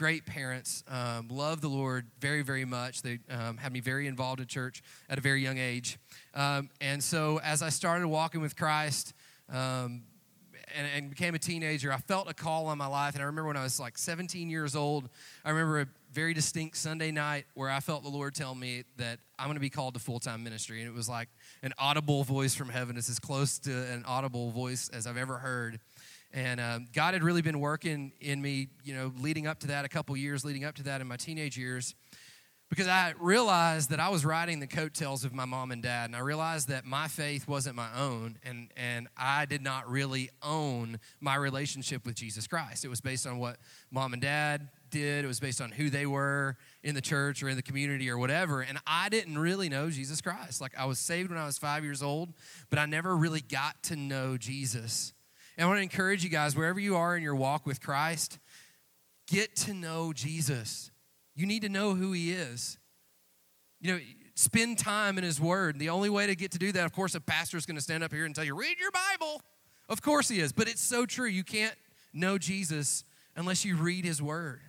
Great 0.00 0.24
parents, 0.24 0.82
um, 0.88 1.28
love 1.28 1.60
the 1.60 1.68
Lord 1.68 2.06
very, 2.20 2.40
very 2.40 2.64
much. 2.64 3.02
They 3.02 3.18
um, 3.28 3.58
had 3.58 3.70
me 3.70 3.80
very 3.80 4.06
involved 4.06 4.40
in 4.40 4.46
church 4.46 4.82
at 5.10 5.18
a 5.18 5.20
very 5.20 5.42
young 5.42 5.58
age. 5.58 5.98
Um, 6.32 6.70
and 6.80 7.04
so, 7.04 7.38
as 7.44 7.60
I 7.60 7.68
started 7.68 8.08
walking 8.08 8.40
with 8.40 8.56
Christ, 8.56 9.12
um, 9.50 10.04
and, 10.74 10.86
and 10.96 11.10
became 11.10 11.34
a 11.34 11.38
teenager, 11.38 11.92
I 11.92 11.98
felt 11.98 12.30
a 12.30 12.32
call 12.32 12.68
on 12.68 12.78
my 12.78 12.86
life. 12.86 13.12
And 13.12 13.22
I 13.22 13.26
remember 13.26 13.48
when 13.48 13.58
I 13.58 13.62
was 13.62 13.78
like 13.78 13.98
17 13.98 14.48
years 14.48 14.74
old, 14.74 15.10
I 15.44 15.50
remember 15.50 15.80
a 15.82 15.86
very 16.14 16.32
distinct 16.32 16.78
Sunday 16.78 17.10
night 17.10 17.44
where 17.52 17.68
I 17.68 17.80
felt 17.80 18.02
the 18.02 18.08
Lord 18.08 18.34
tell 18.34 18.54
me 18.54 18.84
that 18.96 19.18
I'm 19.38 19.48
going 19.48 19.56
to 19.56 19.60
be 19.60 19.68
called 19.68 19.92
to 19.94 20.00
full 20.00 20.18
time 20.18 20.42
ministry. 20.42 20.80
And 20.80 20.88
it 20.88 20.94
was 20.94 21.10
like 21.10 21.28
an 21.62 21.74
audible 21.78 22.24
voice 22.24 22.54
from 22.54 22.70
heaven. 22.70 22.96
It's 22.96 23.10
as 23.10 23.18
close 23.18 23.58
to 23.60 23.70
an 23.70 24.04
audible 24.06 24.50
voice 24.50 24.88
as 24.94 25.06
I've 25.06 25.18
ever 25.18 25.36
heard. 25.36 25.78
And 26.32 26.60
um, 26.60 26.86
God 26.92 27.14
had 27.14 27.22
really 27.22 27.42
been 27.42 27.58
working 27.58 28.12
in 28.20 28.40
me, 28.40 28.68
you 28.84 28.94
know, 28.94 29.12
leading 29.18 29.46
up 29.46 29.58
to 29.60 29.66
that, 29.68 29.84
a 29.84 29.88
couple 29.88 30.16
years 30.16 30.44
leading 30.44 30.64
up 30.64 30.76
to 30.76 30.82
that 30.84 31.00
in 31.00 31.08
my 31.08 31.16
teenage 31.16 31.58
years 31.58 31.94
because 32.70 32.86
I 32.86 33.14
realized 33.18 33.90
that 33.90 33.98
I 33.98 34.08
was 34.10 34.24
riding 34.24 34.60
the 34.60 34.66
coattails 34.68 35.24
of 35.24 35.34
my 35.34 35.44
mom 35.44 35.72
and 35.72 35.82
dad, 35.82 36.08
and 36.08 36.14
I 36.14 36.20
realized 36.20 36.68
that 36.68 36.84
my 36.84 37.08
faith 37.08 37.48
wasn't 37.48 37.74
my 37.74 37.88
own, 37.98 38.38
and, 38.44 38.70
and 38.76 39.08
I 39.16 39.44
did 39.44 39.60
not 39.60 39.90
really 39.90 40.30
own 40.40 41.00
my 41.20 41.34
relationship 41.34 42.06
with 42.06 42.14
Jesus 42.14 42.46
Christ. 42.46 42.84
It 42.84 42.88
was 42.88 43.00
based 43.00 43.26
on 43.26 43.38
what 43.38 43.56
mom 43.90 44.12
and 44.12 44.22
dad 44.22 44.68
did, 44.88 45.24
it 45.24 45.28
was 45.28 45.40
based 45.40 45.60
on 45.60 45.72
who 45.72 45.90
they 45.90 46.06
were 46.06 46.56
in 46.84 46.94
the 46.94 47.00
church 47.00 47.42
or 47.42 47.48
in 47.48 47.56
the 47.56 47.62
community 47.62 48.08
or 48.08 48.16
whatever, 48.16 48.60
and 48.60 48.78
I 48.86 49.08
didn't 49.08 49.38
really 49.38 49.68
know 49.68 49.90
Jesus 49.90 50.20
Christ. 50.20 50.60
Like, 50.60 50.72
I 50.78 50.84
was 50.84 51.00
saved 51.00 51.30
when 51.30 51.38
I 51.40 51.46
was 51.46 51.58
five 51.58 51.82
years 51.82 52.04
old, 52.04 52.32
but 52.70 52.78
I 52.78 52.86
never 52.86 53.16
really 53.16 53.40
got 53.40 53.82
to 53.84 53.96
know 53.96 54.36
Jesus. 54.36 55.12
And 55.56 55.64
I 55.64 55.68
want 55.68 55.78
to 55.78 55.82
encourage 55.82 56.24
you 56.24 56.30
guys, 56.30 56.56
wherever 56.56 56.80
you 56.80 56.96
are 56.96 57.16
in 57.16 57.22
your 57.22 57.34
walk 57.34 57.66
with 57.66 57.80
Christ, 57.80 58.38
get 59.26 59.56
to 59.56 59.74
know 59.74 60.12
Jesus 60.12 60.90
you 61.40 61.46
need 61.46 61.62
to 61.62 61.68
know 61.68 61.94
who 61.94 62.12
He 62.12 62.32
is. 62.32 62.78
You 63.80 63.94
know, 63.94 64.00
spend 64.34 64.78
time 64.78 65.16
in 65.16 65.24
His 65.24 65.40
Word. 65.40 65.78
The 65.78 65.88
only 65.88 66.10
way 66.10 66.26
to 66.26 66.34
get 66.34 66.50
to 66.52 66.58
do 66.58 66.70
that, 66.72 66.84
of 66.84 66.92
course, 66.92 67.14
a 67.14 67.20
pastor 67.20 67.56
is 67.56 67.64
going 67.64 67.76
to 67.76 67.82
stand 67.82 68.04
up 68.04 68.12
here 68.12 68.26
and 68.26 68.34
tell 68.34 68.44
you, 68.44 68.54
read 68.54 68.78
your 68.78 68.90
Bible. 68.90 69.40
Of 69.88 70.02
course, 70.02 70.28
He 70.28 70.40
is. 70.40 70.52
But 70.52 70.68
it's 70.68 70.82
so 70.82 71.06
true. 71.06 71.28
You 71.28 71.44
can't 71.44 71.74
know 72.12 72.36
Jesus 72.36 73.04
unless 73.36 73.64
you 73.64 73.76
read 73.76 74.04
His 74.04 74.20
Word. 74.20 74.60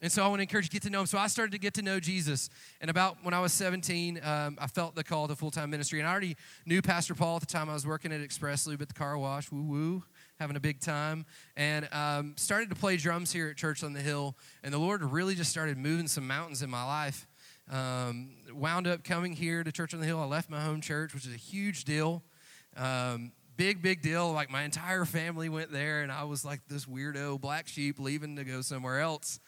And 0.00 0.12
so 0.12 0.24
I 0.24 0.28
want 0.28 0.38
to 0.38 0.42
encourage 0.42 0.66
you 0.66 0.68
to 0.68 0.74
get 0.74 0.82
to 0.84 0.90
know 0.90 1.00
him. 1.00 1.06
So 1.06 1.18
I 1.18 1.26
started 1.26 1.52
to 1.52 1.58
get 1.58 1.74
to 1.74 1.82
know 1.82 1.98
Jesus. 1.98 2.50
And 2.80 2.90
about 2.90 3.16
when 3.22 3.34
I 3.34 3.40
was 3.40 3.52
17, 3.52 4.20
um, 4.22 4.56
I 4.60 4.68
felt 4.68 4.94
the 4.94 5.02
call 5.02 5.26
to 5.26 5.34
full 5.34 5.50
time 5.50 5.70
ministry. 5.70 5.98
And 5.98 6.08
I 6.08 6.12
already 6.12 6.36
knew 6.66 6.82
Pastor 6.82 7.14
Paul 7.14 7.36
at 7.36 7.40
the 7.40 7.46
time. 7.46 7.68
I 7.68 7.74
was 7.74 7.86
working 7.86 8.12
at 8.12 8.20
Express 8.20 8.66
Lube 8.66 8.82
at 8.82 8.88
the 8.88 8.94
car 8.94 9.18
wash. 9.18 9.50
Woo 9.50 9.62
woo 9.62 10.04
having 10.38 10.56
a 10.56 10.60
big 10.60 10.80
time, 10.80 11.26
and 11.56 11.88
um, 11.92 12.34
started 12.36 12.68
to 12.70 12.76
play 12.76 12.96
drums 12.96 13.32
here 13.32 13.48
at 13.48 13.56
Church 13.56 13.82
on 13.82 13.92
the 13.92 14.00
Hill. 14.00 14.36
And 14.62 14.72
the 14.72 14.78
Lord 14.78 15.02
really 15.02 15.34
just 15.34 15.50
started 15.50 15.76
moving 15.76 16.06
some 16.06 16.26
mountains 16.26 16.62
in 16.62 16.70
my 16.70 16.84
life. 16.84 17.26
Um, 17.70 18.30
wound 18.52 18.86
up 18.86 19.04
coming 19.04 19.32
here 19.32 19.62
to 19.64 19.72
Church 19.72 19.94
on 19.94 20.00
the 20.00 20.06
Hill. 20.06 20.20
I 20.20 20.26
left 20.26 20.48
my 20.48 20.60
home 20.60 20.80
church, 20.80 21.12
which 21.12 21.26
is 21.26 21.34
a 21.34 21.38
huge 21.38 21.84
deal. 21.84 22.22
Um, 22.76 23.32
big, 23.56 23.82
big 23.82 24.00
deal. 24.00 24.32
Like 24.32 24.48
my 24.48 24.62
entire 24.62 25.04
family 25.04 25.48
went 25.48 25.72
there, 25.72 26.02
and 26.02 26.12
I 26.12 26.24
was 26.24 26.44
like 26.44 26.60
this 26.68 26.86
weirdo 26.86 27.40
black 27.40 27.66
sheep 27.66 27.98
leaving 27.98 28.36
to 28.36 28.44
go 28.44 28.62
somewhere 28.62 29.00
else. 29.00 29.40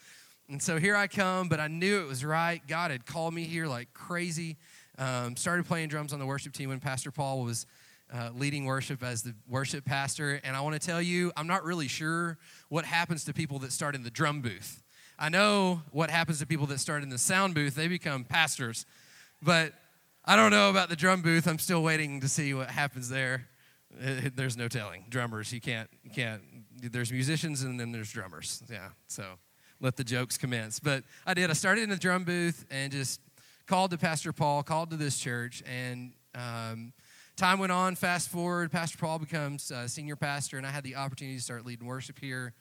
And 0.51 0.61
so 0.61 0.81
here 0.81 0.97
I 0.97 1.07
come, 1.07 1.49
but 1.49 1.61
I 1.61 1.69
knew 1.69 2.01
it 2.01 2.09
was 2.09 2.25
right. 2.25 2.61
God 2.67 2.91
had 2.91 3.07
called 3.07 3.33
me 3.33 3.45
here 3.45 3.69
like 3.69 3.95
crazy. 3.95 4.57
Um, 4.99 5.37
started 5.37 5.65
playing 5.65 5.91
drums 5.91 6.13
on 6.13 6.19
the 6.19 6.27
worship 6.27 6.53
team 6.53 6.71
when 6.71 6.81
Pastor 6.81 7.13
Paul 7.13 7.45
was 7.45 7.67
uh, 8.13 8.31
leading 8.35 8.65
worship 8.65 9.05
as 9.05 9.23
the 9.23 9.33
worship 9.49 9.85
pastor. 9.85 10.41
And 10.43 10.57
I 10.57 10.61
want 10.63 10.75
to 10.75 10.85
tell 10.85 11.01
you, 11.01 11.31
I'm 11.37 11.47
not 11.47 11.63
really 11.63 11.87
sure 11.87 12.37
what 12.69 12.85
happens 12.85 13.25
to 13.27 13.33
people 13.33 13.61
that 13.61 13.71
start 13.71 13.95
in 13.95 14.03
the 14.03 14.11
drum 14.11 14.41
booth. 14.43 14.83
I 15.21 15.29
know 15.29 15.83
what 15.93 16.11
happens 16.11 16.41
to 16.41 16.47
people 16.47 16.67
that 16.67 16.81
start 16.81 17.05
in 17.05 17.11
the 17.11 17.19
sound 17.19 17.55
booth, 17.55 17.77
they 17.77 17.87
become 17.87 18.25
pastors. 18.25 18.87
But 19.41 19.73
I 20.25 20.35
don't 20.35 20.51
know 20.51 20.69
about 20.69 20.89
the 20.89 20.97
drum 20.97 21.23
booth. 21.23 21.47
I'm 21.47 21.61
still 21.61 21.85
waiting 21.85 22.21
to 22.23 22.29
see 22.29 22.55
what 22.55 22.71
happens 22.71 23.09
there. 23.09 23.47
It, 24.01 24.35
there's 24.35 24.57
no 24.57 24.67
telling. 24.67 25.05
Drummers, 25.11 25.53
you 25.53 25.61
can't, 25.61 25.89
you 26.03 26.11
can't. 26.11 26.43
There's 26.83 27.13
musicians 27.13 27.63
and 27.63 27.79
then 27.79 27.93
there's 27.93 28.11
drummers. 28.11 28.65
Yeah, 28.69 28.89
so 29.07 29.39
let 29.81 29.97
the 29.97 30.05
jokes 30.05 30.37
commence. 30.37 30.79
But 30.79 31.05
I 31.27 31.35
did. 31.35 31.51
I 31.51 31.55
started 31.55 31.83
in 31.83 31.91
the 31.91 31.97
drum 31.97 32.25
booth 32.25 32.67
and 32.71 32.93
just 32.93 33.21
called 33.67 33.91
to 33.93 33.99
Pastor 33.99 34.33
Paul, 34.33 34.63
called 34.63 34.91
to 34.91 34.97
this 34.97 35.19
church, 35.19 35.63
and 35.67 36.13
um, 36.35 36.93
time 37.37 37.59
went 37.59 37.73
on. 37.73 37.95
Fast 37.95 38.29
forward, 38.29 38.71
Pastor 38.71 38.99
Paul 38.99 39.19
becomes 39.19 39.73
senior 39.87 40.17
pastor, 40.17 40.59
and 40.59 40.67
I 40.67 40.71
had 40.71 40.85
the 40.85 40.97
opportunity 40.97 41.37
to 41.37 41.43
start 41.43 41.65
leading 41.65 41.87
worship 41.87 42.19
here, 42.19 42.53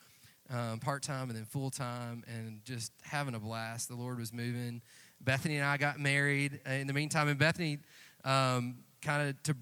um, 0.49 0.79
part 0.79 1.03
time 1.03 1.29
and 1.29 1.37
then 1.37 1.45
full 1.45 1.69
time, 1.69 2.23
and 2.27 2.63
just 2.63 2.91
having 3.01 3.35
a 3.35 3.39
blast. 3.39 3.89
The 3.89 3.95
Lord 3.95 4.19
was 4.19 4.31
moving. 4.31 4.81
Bethany 5.21 5.57
and 5.57 5.65
I 5.65 5.77
got 5.77 5.99
married 5.99 6.61
in 6.65 6.87
the 6.87 6.93
meantime, 6.93 7.27
and 7.27 7.37
Bethany, 7.37 7.79
um, 8.23 8.77
kind 9.01 9.29
of 9.29 9.43
to 9.43 9.55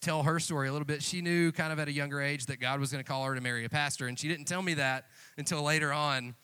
tell 0.00 0.22
her 0.24 0.40
story 0.40 0.68
a 0.68 0.72
little 0.72 0.86
bit, 0.86 1.02
she 1.02 1.20
knew 1.20 1.52
kind 1.52 1.72
of 1.72 1.78
at 1.78 1.86
a 1.88 1.92
younger 1.92 2.20
age 2.20 2.46
that 2.46 2.58
God 2.58 2.80
was 2.80 2.90
going 2.90 3.02
to 3.02 3.08
call 3.08 3.24
her 3.24 3.34
to 3.34 3.40
marry 3.40 3.64
a 3.64 3.68
pastor, 3.68 4.08
and 4.08 4.18
she 4.18 4.28
didn't 4.28 4.46
tell 4.46 4.62
me 4.62 4.74
that 4.74 5.06
until 5.38 5.62
later 5.62 5.92
on, 5.92 6.34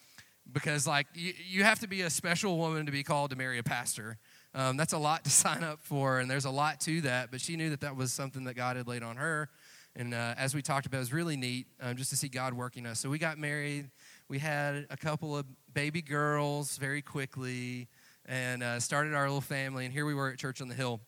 because 0.52 0.86
like 0.86 1.06
you, 1.14 1.32
you 1.48 1.64
have 1.64 1.80
to 1.80 1.88
be 1.88 2.02
a 2.02 2.10
special 2.10 2.58
woman 2.58 2.86
to 2.86 2.92
be 2.92 3.02
called 3.02 3.30
to 3.30 3.36
marry 3.36 3.58
a 3.58 3.62
pastor. 3.62 4.18
Um, 4.54 4.76
that's 4.76 4.92
a 4.92 4.98
lot 4.98 5.24
to 5.24 5.30
sign 5.44 5.62
up 5.62 5.80
for, 5.82 6.18
and 6.18 6.30
there's 6.30 6.44
a 6.44 6.50
lot 6.50 6.80
to 6.82 7.00
that. 7.02 7.30
But 7.30 7.40
she 7.40 7.56
knew 7.56 7.70
that 7.70 7.80
that 7.80 7.96
was 7.96 8.12
something 8.12 8.44
that 8.44 8.54
God 8.54 8.76
had 8.76 8.86
laid 8.86 9.02
on 9.02 9.16
her, 9.16 9.50
and 9.98 10.14
uh, 10.14 10.34
as 10.36 10.54
we 10.54 10.62
talked 10.62 10.86
about, 10.86 10.98
it 10.98 11.00
was 11.00 11.12
really 11.12 11.36
neat 11.36 11.66
um, 11.80 11.96
just 11.96 12.10
to 12.10 12.16
see 12.16 12.28
God 12.28 12.54
working 12.54 12.86
us. 12.86 13.00
So 13.00 13.10
we 13.10 13.18
got 13.18 13.36
married. 13.36 13.90
We 14.28 14.38
had 14.38 14.86
a 14.90 14.96
couple 14.96 15.36
of 15.36 15.44
baby 15.74 16.02
girls 16.02 16.76
very 16.76 17.02
quickly 17.02 17.88
and 18.24 18.62
uh, 18.62 18.78
started 18.78 19.14
our 19.14 19.24
little 19.24 19.40
family. 19.40 19.86
And 19.86 19.92
here 19.92 20.06
we 20.06 20.14
were 20.14 20.30
at 20.30 20.38
Church 20.38 20.60
on 20.60 20.68
the 20.68 20.74
Hill. 20.74 21.00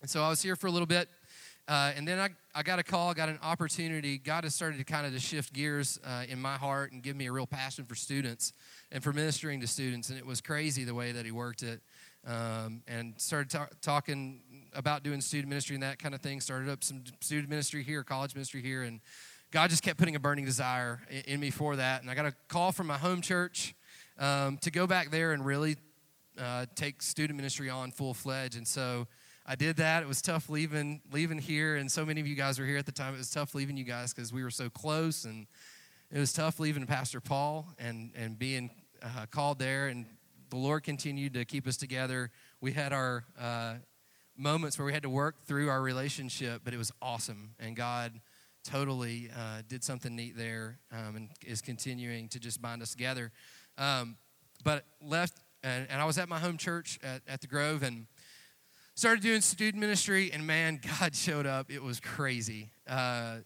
And 0.00 0.08
so 0.08 0.22
I 0.22 0.28
was 0.28 0.40
here 0.42 0.54
for 0.54 0.68
a 0.68 0.70
little 0.70 0.86
bit. 0.86 1.08
Uh, 1.68 1.92
and 1.96 2.06
then 2.06 2.18
I, 2.18 2.30
I 2.54 2.62
got 2.62 2.78
a 2.78 2.82
call, 2.82 3.14
got 3.14 3.28
an 3.28 3.38
opportunity. 3.42 4.18
God 4.18 4.44
has 4.44 4.54
started 4.54 4.78
to 4.78 4.84
kind 4.84 5.06
of 5.06 5.12
to 5.12 5.20
shift 5.20 5.52
gears 5.52 6.00
uh, 6.04 6.24
in 6.28 6.40
my 6.40 6.56
heart 6.56 6.92
and 6.92 7.02
give 7.02 7.16
me 7.16 7.26
a 7.26 7.32
real 7.32 7.46
passion 7.46 7.84
for 7.84 7.94
students 7.94 8.52
and 8.90 9.04
for 9.04 9.12
ministering 9.12 9.60
to 9.60 9.66
students. 9.66 10.08
And 10.10 10.18
it 10.18 10.26
was 10.26 10.40
crazy 10.40 10.84
the 10.84 10.94
way 10.94 11.12
that 11.12 11.24
He 11.24 11.30
worked 11.30 11.62
it. 11.62 11.80
Um, 12.26 12.82
and 12.86 13.14
started 13.18 13.50
ta- 13.50 13.68
talking 13.80 14.40
about 14.74 15.02
doing 15.02 15.20
student 15.20 15.48
ministry 15.48 15.74
and 15.74 15.82
that 15.82 15.98
kind 15.98 16.14
of 16.14 16.20
thing. 16.20 16.40
Started 16.40 16.68
up 16.68 16.82
some 16.82 17.04
student 17.20 17.48
ministry 17.48 17.82
here, 17.82 18.02
college 18.02 18.34
ministry 18.34 18.62
here. 18.62 18.82
And 18.82 19.00
God 19.50 19.70
just 19.70 19.82
kept 19.82 19.98
putting 19.98 20.16
a 20.16 20.20
burning 20.20 20.44
desire 20.44 21.00
in, 21.08 21.34
in 21.34 21.40
me 21.40 21.50
for 21.50 21.76
that. 21.76 22.02
And 22.02 22.10
I 22.10 22.14
got 22.14 22.26
a 22.26 22.34
call 22.48 22.72
from 22.72 22.88
my 22.88 22.98
home 22.98 23.22
church 23.22 23.74
um, 24.18 24.58
to 24.58 24.70
go 24.70 24.86
back 24.86 25.10
there 25.10 25.32
and 25.32 25.46
really 25.46 25.76
uh, 26.38 26.66
take 26.74 27.00
student 27.02 27.36
ministry 27.36 27.70
on 27.70 27.90
full 27.90 28.14
fledged. 28.14 28.56
And 28.56 28.66
so 28.66 29.06
I 29.50 29.56
did 29.56 29.78
that. 29.78 30.04
It 30.04 30.06
was 30.06 30.22
tough 30.22 30.48
leaving 30.48 31.00
leaving 31.10 31.38
here, 31.38 31.74
and 31.74 31.90
so 31.90 32.06
many 32.06 32.20
of 32.20 32.26
you 32.28 32.36
guys 32.36 32.60
were 32.60 32.64
here 32.64 32.76
at 32.76 32.86
the 32.86 32.92
time. 32.92 33.14
It 33.14 33.18
was 33.18 33.30
tough 33.30 33.52
leaving 33.52 33.76
you 33.76 33.82
guys 33.82 34.14
because 34.14 34.32
we 34.32 34.44
were 34.44 34.50
so 34.50 34.70
close, 34.70 35.24
and 35.24 35.48
it 36.12 36.20
was 36.20 36.32
tough 36.32 36.60
leaving 36.60 36.86
Pastor 36.86 37.20
Paul 37.20 37.66
and 37.76 38.12
and 38.14 38.38
being 38.38 38.70
uh, 39.02 39.26
called 39.28 39.58
there. 39.58 39.88
And 39.88 40.06
the 40.50 40.56
Lord 40.56 40.84
continued 40.84 41.34
to 41.34 41.44
keep 41.44 41.66
us 41.66 41.76
together. 41.76 42.30
We 42.60 42.70
had 42.70 42.92
our 42.92 43.24
uh, 43.40 43.74
moments 44.36 44.78
where 44.78 44.86
we 44.86 44.92
had 44.92 45.02
to 45.02 45.10
work 45.10 45.44
through 45.46 45.68
our 45.68 45.82
relationship, 45.82 46.60
but 46.62 46.72
it 46.72 46.76
was 46.76 46.92
awesome, 47.02 47.56
and 47.58 47.74
God 47.74 48.20
totally 48.62 49.30
uh, 49.36 49.62
did 49.66 49.82
something 49.82 50.14
neat 50.14 50.36
there, 50.36 50.78
um, 50.92 51.16
and 51.16 51.28
is 51.44 51.60
continuing 51.60 52.28
to 52.28 52.38
just 52.38 52.62
bind 52.62 52.82
us 52.82 52.92
together. 52.92 53.32
Um, 53.76 54.16
but 54.62 54.84
left 55.02 55.40
and, 55.62 55.86
and 55.90 56.00
I 56.00 56.04
was 56.04 56.18
at 56.18 56.28
my 56.28 56.38
home 56.38 56.56
church 56.56 56.98
at, 57.02 57.22
at 57.28 57.40
the 57.40 57.46
Grove 57.46 57.82
and 57.82 58.06
started 59.00 59.22
doing 59.22 59.40
student 59.40 59.80
ministry, 59.80 60.30
and 60.30 60.46
man, 60.46 60.78
God 61.00 61.16
showed 61.16 61.46
up. 61.46 61.70
It 61.70 61.82
was 61.82 62.00
crazy. 62.00 62.70
Uh, 62.86 63.36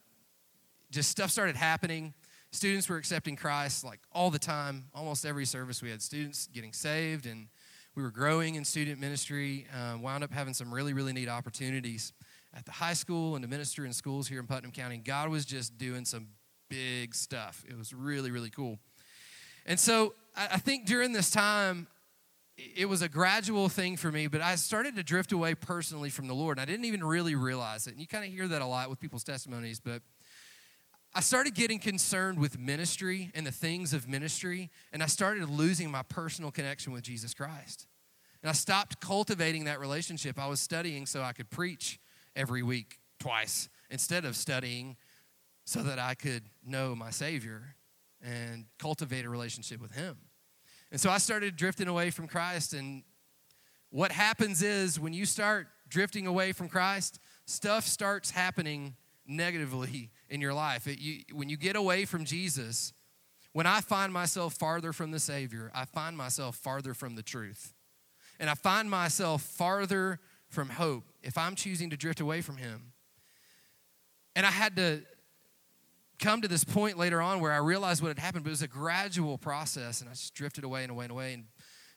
just 0.91 1.09
stuff 1.09 1.31
started 1.31 1.55
happening. 1.55 2.13
Students 2.51 2.89
were 2.89 2.97
accepting 2.97 3.37
Christ 3.37 3.85
like 3.85 4.01
all 4.11 4.33
the 4.33 4.39
time. 4.41 4.87
Almost 4.93 5.25
every 5.25 5.45
service, 5.45 5.81
we 5.81 5.91
had 5.91 6.03
students 6.03 6.49
getting 6.49 6.73
saved, 6.73 7.27
and 7.27 7.47
we 7.95 8.03
were 8.03 8.11
growing 8.11 8.57
in 8.57 8.65
student 8.65 8.99
ministry. 8.99 9.69
Um, 9.73 10.03
wound 10.03 10.25
up 10.25 10.33
having 10.33 10.55
some 10.55 10.75
really, 10.75 10.93
really 10.93 11.13
neat 11.13 11.29
opportunities 11.29 12.13
at 12.53 12.65
the 12.65 12.73
high 12.73 12.95
school 12.95 13.37
and 13.37 13.45
to 13.45 13.49
minister 13.49 13.87
in 13.87 13.93
schools 13.93 14.27
here 14.27 14.41
in 14.41 14.49
Putnam 14.49 14.73
County. 14.73 14.97
God 14.97 15.29
was 15.29 15.45
just 15.45 15.79
doing 15.79 16.05
some 16.05 16.27
big 16.69 17.15
stuff. 17.15 17.65
It 17.69 17.79
was 17.79 17.95
really, 17.95 18.33
really 18.33 18.51
cool. 18.51 18.81
And 19.67 19.79
so 19.79 20.15
I 20.37 20.59
think 20.59 20.85
during 20.85 21.13
this 21.13 21.31
time, 21.31 21.87
it 22.57 22.89
was 22.89 23.03
a 23.03 23.09
gradual 23.09 23.69
thing 23.69 23.97
for 23.97 24.13
me, 24.13 24.27
but 24.27 24.41
I 24.41 24.55
started 24.55 24.95
to 24.97 25.03
drift 25.03 25.33
away 25.33 25.55
personally 25.55 26.11
from 26.11 26.29
the 26.29 26.35
Lord. 26.35 26.59
And 26.59 26.63
I 26.63 26.71
didn't 26.71 26.85
even 26.85 27.03
really 27.03 27.35
realize 27.35 27.87
it. 27.87 27.93
And 27.93 28.01
you 28.01 28.07
kind 28.07 28.25
of 28.25 28.31
hear 28.31 28.47
that 28.49 28.63
a 28.63 28.67
lot 28.67 28.91
with 28.91 29.01
people's 29.01 29.25
testimonies, 29.25 29.81
but 29.81 30.03
I 31.17 31.21
started 31.21 31.55
getting 31.55 31.79
concerned 31.79 32.39
with 32.41 32.59
ministry 32.59 33.31
and 33.35 33.47
the 33.47 33.53
things 33.53 33.93
of 33.93 34.09
ministry, 34.09 34.71
and 34.93 35.03
I 35.03 35.07
started 35.07 35.49
losing 35.49 35.91
my 35.91 36.03
personal 36.03 36.51
connection 36.51 36.93
with 36.93 37.03
Jesus 37.03 37.35
Christ. 37.35 37.87
And 38.43 38.51
I 38.51 38.53
stopped 38.53 39.01
cultivating 39.01 39.65
that 39.65 39.79
relationship. 39.79 40.39
I 40.39 40.49
was 40.49 40.61
studying 40.61 41.07
so 41.07 41.23
I 41.23 41.33
could 41.33 41.51
preach 41.51 42.01
every 42.35 42.63
week, 42.63 42.99
twice, 43.21 43.69
instead 43.91 44.25
of 44.25 44.37
studying 44.37 44.97
so 45.65 45.83
that 45.85 45.99
I 45.99 46.15
could 46.15 46.45
know 46.67 46.95
my 46.95 47.11
Savior 47.11 47.77
and 48.21 48.67
cultivate 48.79 49.25
a 49.25 49.31
relationship 49.31 49.81
with 49.81 49.93
Him. 49.93 50.19
And 50.91 51.01
so 51.01 51.11
I 51.11 51.19
started 51.19 51.57
drifting 51.57 51.89
away 51.89 52.11
from 52.11 52.29
Christ. 52.29 52.73
And 52.73 53.03
what 53.91 54.13
happens 54.13 54.63
is 54.63 54.99
when 54.99 55.13
you 55.13 55.27
start 55.27 55.69
drifting 55.89 56.27
away 56.27 56.53
from 56.53 56.69
Christ, 56.69 57.19
stuff 57.47 57.87
starts 57.87 58.31
happening 58.31 58.97
negatively 59.27 60.11
in 60.29 60.41
your 60.41 60.55
life. 60.55 60.87
It, 60.87 60.99
you, 60.99 61.23
when 61.33 61.49
you 61.49 61.57
get 61.57 61.77
away 61.77 62.05
from 62.05 62.25
Jesus, 62.25 62.93
when 63.53 63.67
I 63.67 63.81
find 63.81 64.13
myself 64.13 64.55
farther 64.55 64.93
from 64.93 65.11
the 65.11 65.21
Savior, 65.21 65.71
I 65.75 65.85
find 65.85 66.17
myself 66.17 66.57
farther 66.57 66.95
from 66.95 67.15
the 67.15 67.23
truth. 67.23 67.73
And 68.41 68.51
I 68.51 68.55
find 68.55 68.91
myself 68.91 69.43
farther 69.43 70.19
from 70.49 70.71
hope 70.71 71.05
if 71.23 71.39
I'm 71.39 71.55
choosing 71.55 71.91
to 71.91 71.97
drift 71.97 72.21
away 72.21 72.41
from 72.41 72.57
Him. 72.57 72.93
And 74.37 74.45
I 74.45 74.51
had 74.51 74.77
to 74.77 75.03
come 76.25 76.41
to 76.41 76.49
this 76.49 76.65
point 76.65 76.97
later 76.97 77.21
on 77.21 77.39
where 77.41 77.53
I 77.53 77.59
realized 77.59 78.01
what 78.01 78.09
had 78.09 78.19
happened, 78.19 78.45
but 78.45 78.49
it 78.49 78.53
was 78.53 78.63
a 78.63 78.69
gradual 78.69 79.37
process, 79.37 80.01
and 80.01 80.09
I 80.09 80.15
just 80.15 80.33
drifted 80.33 80.65
away 80.65 80.81
and 80.83 80.91
away 80.91 81.05
and 81.05 81.13
away. 81.13 81.35
And 81.35 81.45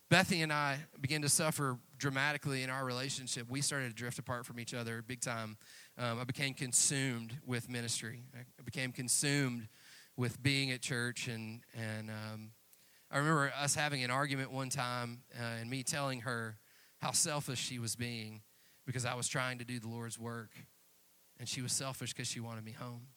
Bethany 0.09 0.41
and 0.41 0.51
I 0.51 0.79
began 0.99 1.21
to 1.21 1.29
suffer 1.29 1.77
dramatically 1.97 2.61
in 2.61 2.69
our 2.69 2.83
relationship. 2.83 3.49
We 3.49 3.61
started 3.61 3.87
to 3.87 3.95
drift 3.95 4.19
apart 4.19 4.45
from 4.45 4.59
each 4.59 4.73
other 4.73 5.01
big 5.01 5.21
time. 5.21 5.55
Um, 5.97 6.19
I 6.19 6.25
became 6.25 6.53
consumed 6.53 7.37
with 7.45 7.69
ministry. 7.69 8.25
I 8.35 8.63
became 8.63 8.91
consumed 8.91 9.69
with 10.17 10.43
being 10.43 10.71
at 10.71 10.81
church, 10.81 11.29
and 11.29 11.61
and 11.73 12.09
um, 12.09 12.51
I 13.09 13.19
remember 13.19 13.53
us 13.57 13.75
having 13.75 14.03
an 14.03 14.11
argument 14.11 14.51
one 14.51 14.67
time, 14.67 15.21
uh, 15.39 15.61
and 15.61 15.69
me 15.69 15.83
telling 15.83 16.19
her 16.21 16.57
how 17.01 17.11
selfish 17.11 17.59
she 17.59 17.79
was 17.79 17.95
being 17.95 18.41
because 18.85 19.05
I 19.05 19.13
was 19.13 19.29
trying 19.29 19.59
to 19.59 19.63
do 19.63 19.79
the 19.79 19.87
Lord's 19.87 20.19
work, 20.19 20.51
and 21.39 21.47
she 21.47 21.61
was 21.61 21.71
selfish 21.71 22.11
because 22.11 22.27
she 22.27 22.41
wanted 22.41 22.65
me 22.65 22.73
home. 22.73 23.07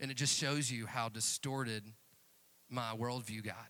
And 0.00 0.10
it 0.10 0.16
just 0.16 0.36
shows 0.36 0.70
you 0.70 0.86
how 0.86 1.08
distorted 1.08 1.84
my 2.68 2.94
worldview 2.98 3.44
got. 3.44 3.68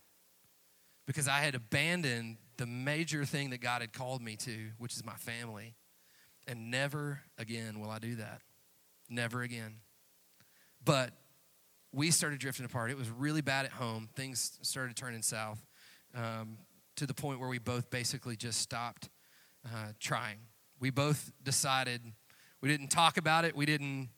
Because 1.05 1.27
I 1.27 1.39
had 1.39 1.55
abandoned 1.55 2.37
the 2.57 2.65
major 2.65 3.25
thing 3.25 3.49
that 3.49 3.59
God 3.59 3.81
had 3.81 3.91
called 3.91 4.21
me 4.21 4.35
to, 4.37 4.69
which 4.77 4.95
is 4.95 5.03
my 5.03 5.15
family. 5.15 5.75
And 6.47 6.71
never 6.71 7.21
again 7.37 7.79
will 7.79 7.89
I 7.89 7.99
do 7.99 8.15
that. 8.15 8.41
Never 9.09 9.41
again. 9.41 9.75
But 10.83 11.11
we 11.91 12.11
started 12.11 12.39
drifting 12.39 12.65
apart. 12.65 12.91
It 12.91 12.97
was 12.97 13.09
really 13.09 13.41
bad 13.41 13.65
at 13.65 13.71
home. 13.71 14.09
Things 14.15 14.57
started 14.61 14.95
turning 14.95 15.21
south 15.21 15.65
um, 16.15 16.57
to 16.95 17.05
the 17.05 17.13
point 17.13 17.39
where 17.39 17.49
we 17.49 17.59
both 17.59 17.89
basically 17.89 18.35
just 18.35 18.59
stopped 18.59 19.09
uh, 19.65 19.89
trying. 19.99 20.37
We 20.79 20.89
both 20.89 21.31
decided, 21.43 22.01
we 22.61 22.69
didn't 22.69 22.89
talk 22.89 23.17
about 23.17 23.45
it, 23.45 23.55
we 23.55 23.65
didn't 23.65 24.09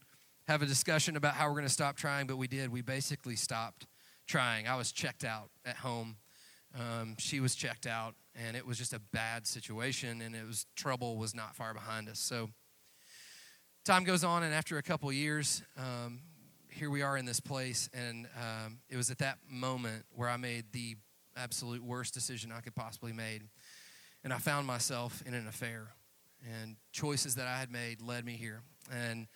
have 0.47 0.62
a 0.62 0.65
discussion 0.65 1.15
about 1.15 1.35
how 1.35 1.47
we're 1.47 1.55
going 1.55 1.65
to 1.65 1.69
stop 1.69 1.95
trying, 1.95 2.27
but 2.27 2.38
we 2.38 2.47
did. 2.47 2.69
We 2.69 2.81
basically 2.81 3.35
stopped 3.35 3.88
trying. 4.27 4.67
I 4.67 4.75
was 4.75 4.91
checked 4.91 5.23
out 5.23 5.50
at 5.65 5.77
home. 5.77 6.17
Um, 6.77 7.15
she 7.17 7.39
was 7.39 7.55
checked 7.55 7.85
out, 7.85 8.15
and 8.35 8.57
it 8.57 8.65
was 8.65 8.77
just 8.77 8.93
a 8.93 9.00
bad 9.12 9.47
situation, 9.47 10.21
and 10.21 10.35
it 10.35 10.45
was 10.45 10.65
trouble 10.75 11.17
was 11.17 11.33
not 11.35 11.55
far 11.55 11.73
behind 11.73 12.09
us. 12.09 12.19
So 12.19 12.50
time 13.85 14.03
goes 14.03 14.23
on, 14.23 14.43
and 14.43 14.53
after 14.53 14.77
a 14.77 14.83
couple 14.83 15.12
years, 15.12 15.62
um, 15.77 16.21
here 16.69 16.89
we 16.89 17.01
are 17.03 17.17
in 17.17 17.25
this 17.25 17.39
place, 17.39 17.89
and 17.93 18.27
um, 18.35 18.79
it 18.89 18.97
was 18.97 19.12
at 19.12 19.19
that 19.19 19.38
moment 19.50 20.05
where 20.12 20.27
I 20.29 20.38
made 20.38 20.65
the 20.71 20.95
absolute 21.38 21.83
worst 21.83 22.13
decision 22.13 22.51
I 22.51 22.62
could 22.62 22.75
possibly 22.75 23.13
made. 23.13 23.43
and 24.23 24.31
I 24.33 24.38
found 24.38 24.65
myself 24.65 25.21
in 25.25 25.33
an 25.33 25.47
affair. 25.47 25.89
And 26.62 26.75
choices 26.91 27.35
that 27.35 27.47
I 27.47 27.57
had 27.57 27.71
made 27.71 28.01
led 28.01 28.25
me 28.25 28.33
here. 28.33 28.63
And 28.91 29.27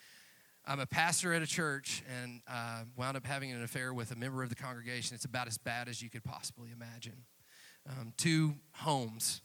I'm 0.70 0.80
a 0.80 0.86
pastor 0.86 1.32
at 1.32 1.40
a 1.40 1.46
church 1.46 2.02
and 2.20 2.42
uh, 2.46 2.82
wound 2.94 3.16
up 3.16 3.24
having 3.24 3.50
an 3.52 3.62
affair 3.62 3.94
with 3.94 4.12
a 4.12 4.16
member 4.16 4.42
of 4.42 4.50
the 4.50 4.54
congregation. 4.54 5.14
It's 5.14 5.24
about 5.24 5.46
as 5.46 5.56
bad 5.56 5.88
as 5.88 6.02
you 6.02 6.10
could 6.10 6.22
possibly 6.22 6.68
imagine. 6.70 7.24
Um, 7.88 8.12
two 8.18 8.54
homes, 8.72 9.40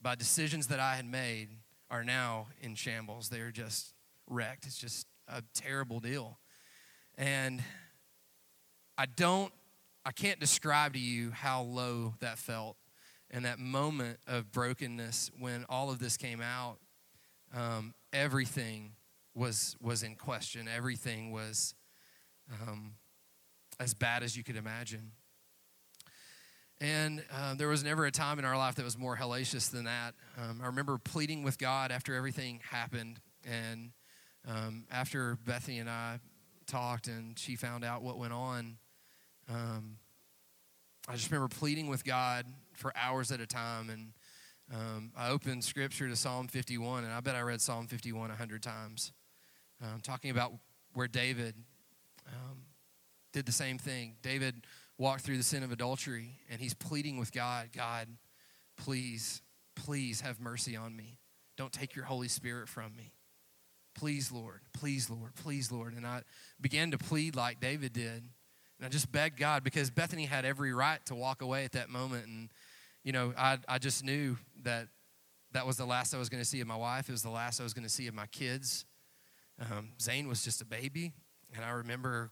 by 0.00 0.14
decisions 0.14 0.68
that 0.68 0.78
I 0.78 0.94
had 0.94 1.04
made, 1.04 1.48
are 1.90 2.04
now 2.04 2.46
in 2.60 2.76
shambles. 2.76 3.28
They're 3.28 3.50
just 3.50 3.92
wrecked. 4.28 4.66
It's 4.66 4.78
just 4.78 5.08
a 5.26 5.42
terrible 5.52 5.98
deal. 5.98 6.38
And 7.18 7.60
I 8.96 9.06
don't, 9.06 9.52
I 10.04 10.12
can't 10.12 10.38
describe 10.38 10.92
to 10.92 11.00
you 11.00 11.32
how 11.32 11.62
low 11.62 12.14
that 12.20 12.38
felt. 12.38 12.76
And 13.32 13.44
that 13.46 13.58
moment 13.58 14.20
of 14.28 14.52
brokenness 14.52 15.32
when 15.36 15.64
all 15.68 15.90
of 15.90 15.98
this 15.98 16.16
came 16.16 16.40
out, 16.40 16.76
um, 17.52 17.94
everything 18.12 18.92
was 19.36 19.76
was 19.80 20.02
in 20.02 20.16
question. 20.16 20.68
Everything 20.74 21.30
was 21.30 21.74
um, 22.62 22.94
as 23.78 23.94
bad 23.94 24.22
as 24.22 24.36
you 24.36 24.42
could 24.42 24.56
imagine. 24.56 25.12
And 26.80 27.24
uh, 27.32 27.54
there 27.54 27.68
was 27.68 27.84
never 27.84 28.04
a 28.04 28.10
time 28.10 28.38
in 28.38 28.44
our 28.44 28.56
life 28.56 28.74
that 28.74 28.84
was 28.84 28.98
more 28.98 29.16
hellacious 29.16 29.70
than 29.70 29.84
that. 29.84 30.14
Um, 30.36 30.60
I 30.62 30.66
remember 30.66 30.98
pleading 30.98 31.42
with 31.42 31.58
God 31.58 31.90
after 31.90 32.14
everything 32.14 32.60
happened, 32.70 33.18
and 33.44 33.92
um, 34.46 34.84
after 34.90 35.38
Bethany 35.46 35.78
and 35.78 35.88
I 35.88 36.18
talked, 36.66 37.06
and 37.06 37.38
she 37.38 37.56
found 37.56 37.82
out 37.84 38.02
what 38.02 38.18
went 38.18 38.34
on. 38.34 38.76
Um, 39.48 39.96
I 41.08 41.14
just 41.14 41.30
remember 41.30 41.48
pleading 41.54 41.86
with 41.86 42.04
God 42.04 42.44
for 42.74 42.92
hours 42.94 43.32
at 43.32 43.40
a 43.40 43.46
time, 43.46 43.88
and 43.88 44.12
um, 44.74 45.12
I 45.16 45.30
opened 45.30 45.64
Scripture 45.64 46.08
to 46.08 46.16
Psalm 46.16 46.46
51, 46.46 47.04
and 47.04 47.12
I 47.12 47.20
bet 47.20 47.36
I 47.36 47.40
read 47.40 47.62
Psalm 47.62 47.86
51 47.86 48.30
a 48.30 48.34
hundred 48.34 48.62
times 48.62 49.12
um, 49.82 50.00
talking 50.02 50.30
about 50.30 50.52
where 50.94 51.08
David 51.08 51.54
um, 52.28 52.58
did 53.32 53.46
the 53.46 53.52
same 53.52 53.78
thing. 53.78 54.16
David 54.22 54.66
walked 54.98 55.22
through 55.22 55.36
the 55.36 55.42
sin 55.42 55.62
of 55.62 55.72
adultery, 55.72 56.38
and 56.50 56.60
he's 56.60 56.74
pleading 56.74 57.18
with 57.18 57.32
God 57.32 57.68
God, 57.72 58.08
please, 58.76 59.42
please 59.74 60.20
have 60.20 60.40
mercy 60.40 60.76
on 60.76 60.96
me. 60.96 61.18
Don't 61.56 61.72
take 61.72 61.94
your 61.94 62.04
Holy 62.04 62.28
Spirit 62.28 62.68
from 62.68 62.94
me. 62.96 63.12
Please, 63.94 64.30
Lord, 64.30 64.60
please, 64.74 65.08
Lord, 65.08 65.34
please, 65.34 65.72
Lord. 65.72 65.94
And 65.94 66.06
I 66.06 66.22
began 66.60 66.90
to 66.90 66.98
plead 66.98 67.34
like 67.34 67.60
David 67.60 67.92
did. 67.94 68.24
And 68.78 68.84
I 68.84 68.88
just 68.88 69.10
begged 69.10 69.38
God 69.38 69.64
because 69.64 69.88
Bethany 69.88 70.26
had 70.26 70.44
every 70.44 70.74
right 70.74 71.04
to 71.06 71.14
walk 71.14 71.40
away 71.40 71.64
at 71.64 71.72
that 71.72 71.88
moment. 71.88 72.26
And, 72.26 72.50
you 73.04 73.12
know, 73.12 73.32
I, 73.38 73.58
I 73.66 73.78
just 73.78 74.04
knew 74.04 74.36
that 74.64 74.88
that 75.52 75.66
was 75.66 75.78
the 75.78 75.86
last 75.86 76.14
I 76.14 76.18
was 76.18 76.28
going 76.28 76.42
to 76.42 76.48
see 76.48 76.60
of 76.60 76.66
my 76.66 76.76
wife. 76.76 77.08
It 77.08 77.12
was 77.12 77.22
the 77.22 77.30
last 77.30 77.58
I 77.58 77.62
was 77.62 77.72
going 77.72 77.86
to 77.86 77.90
see 77.90 78.06
of 78.06 78.14
my 78.14 78.26
kids. 78.26 78.84
Um, 79.60 79.92
Zane 80.00 80.28
was 80.28 80.44
just 80.44 80.60
a 80.60 80.66
baby, 80.66 81.14
and 81.54 81.64
I 81.64 81.70
remember 81.70 82.30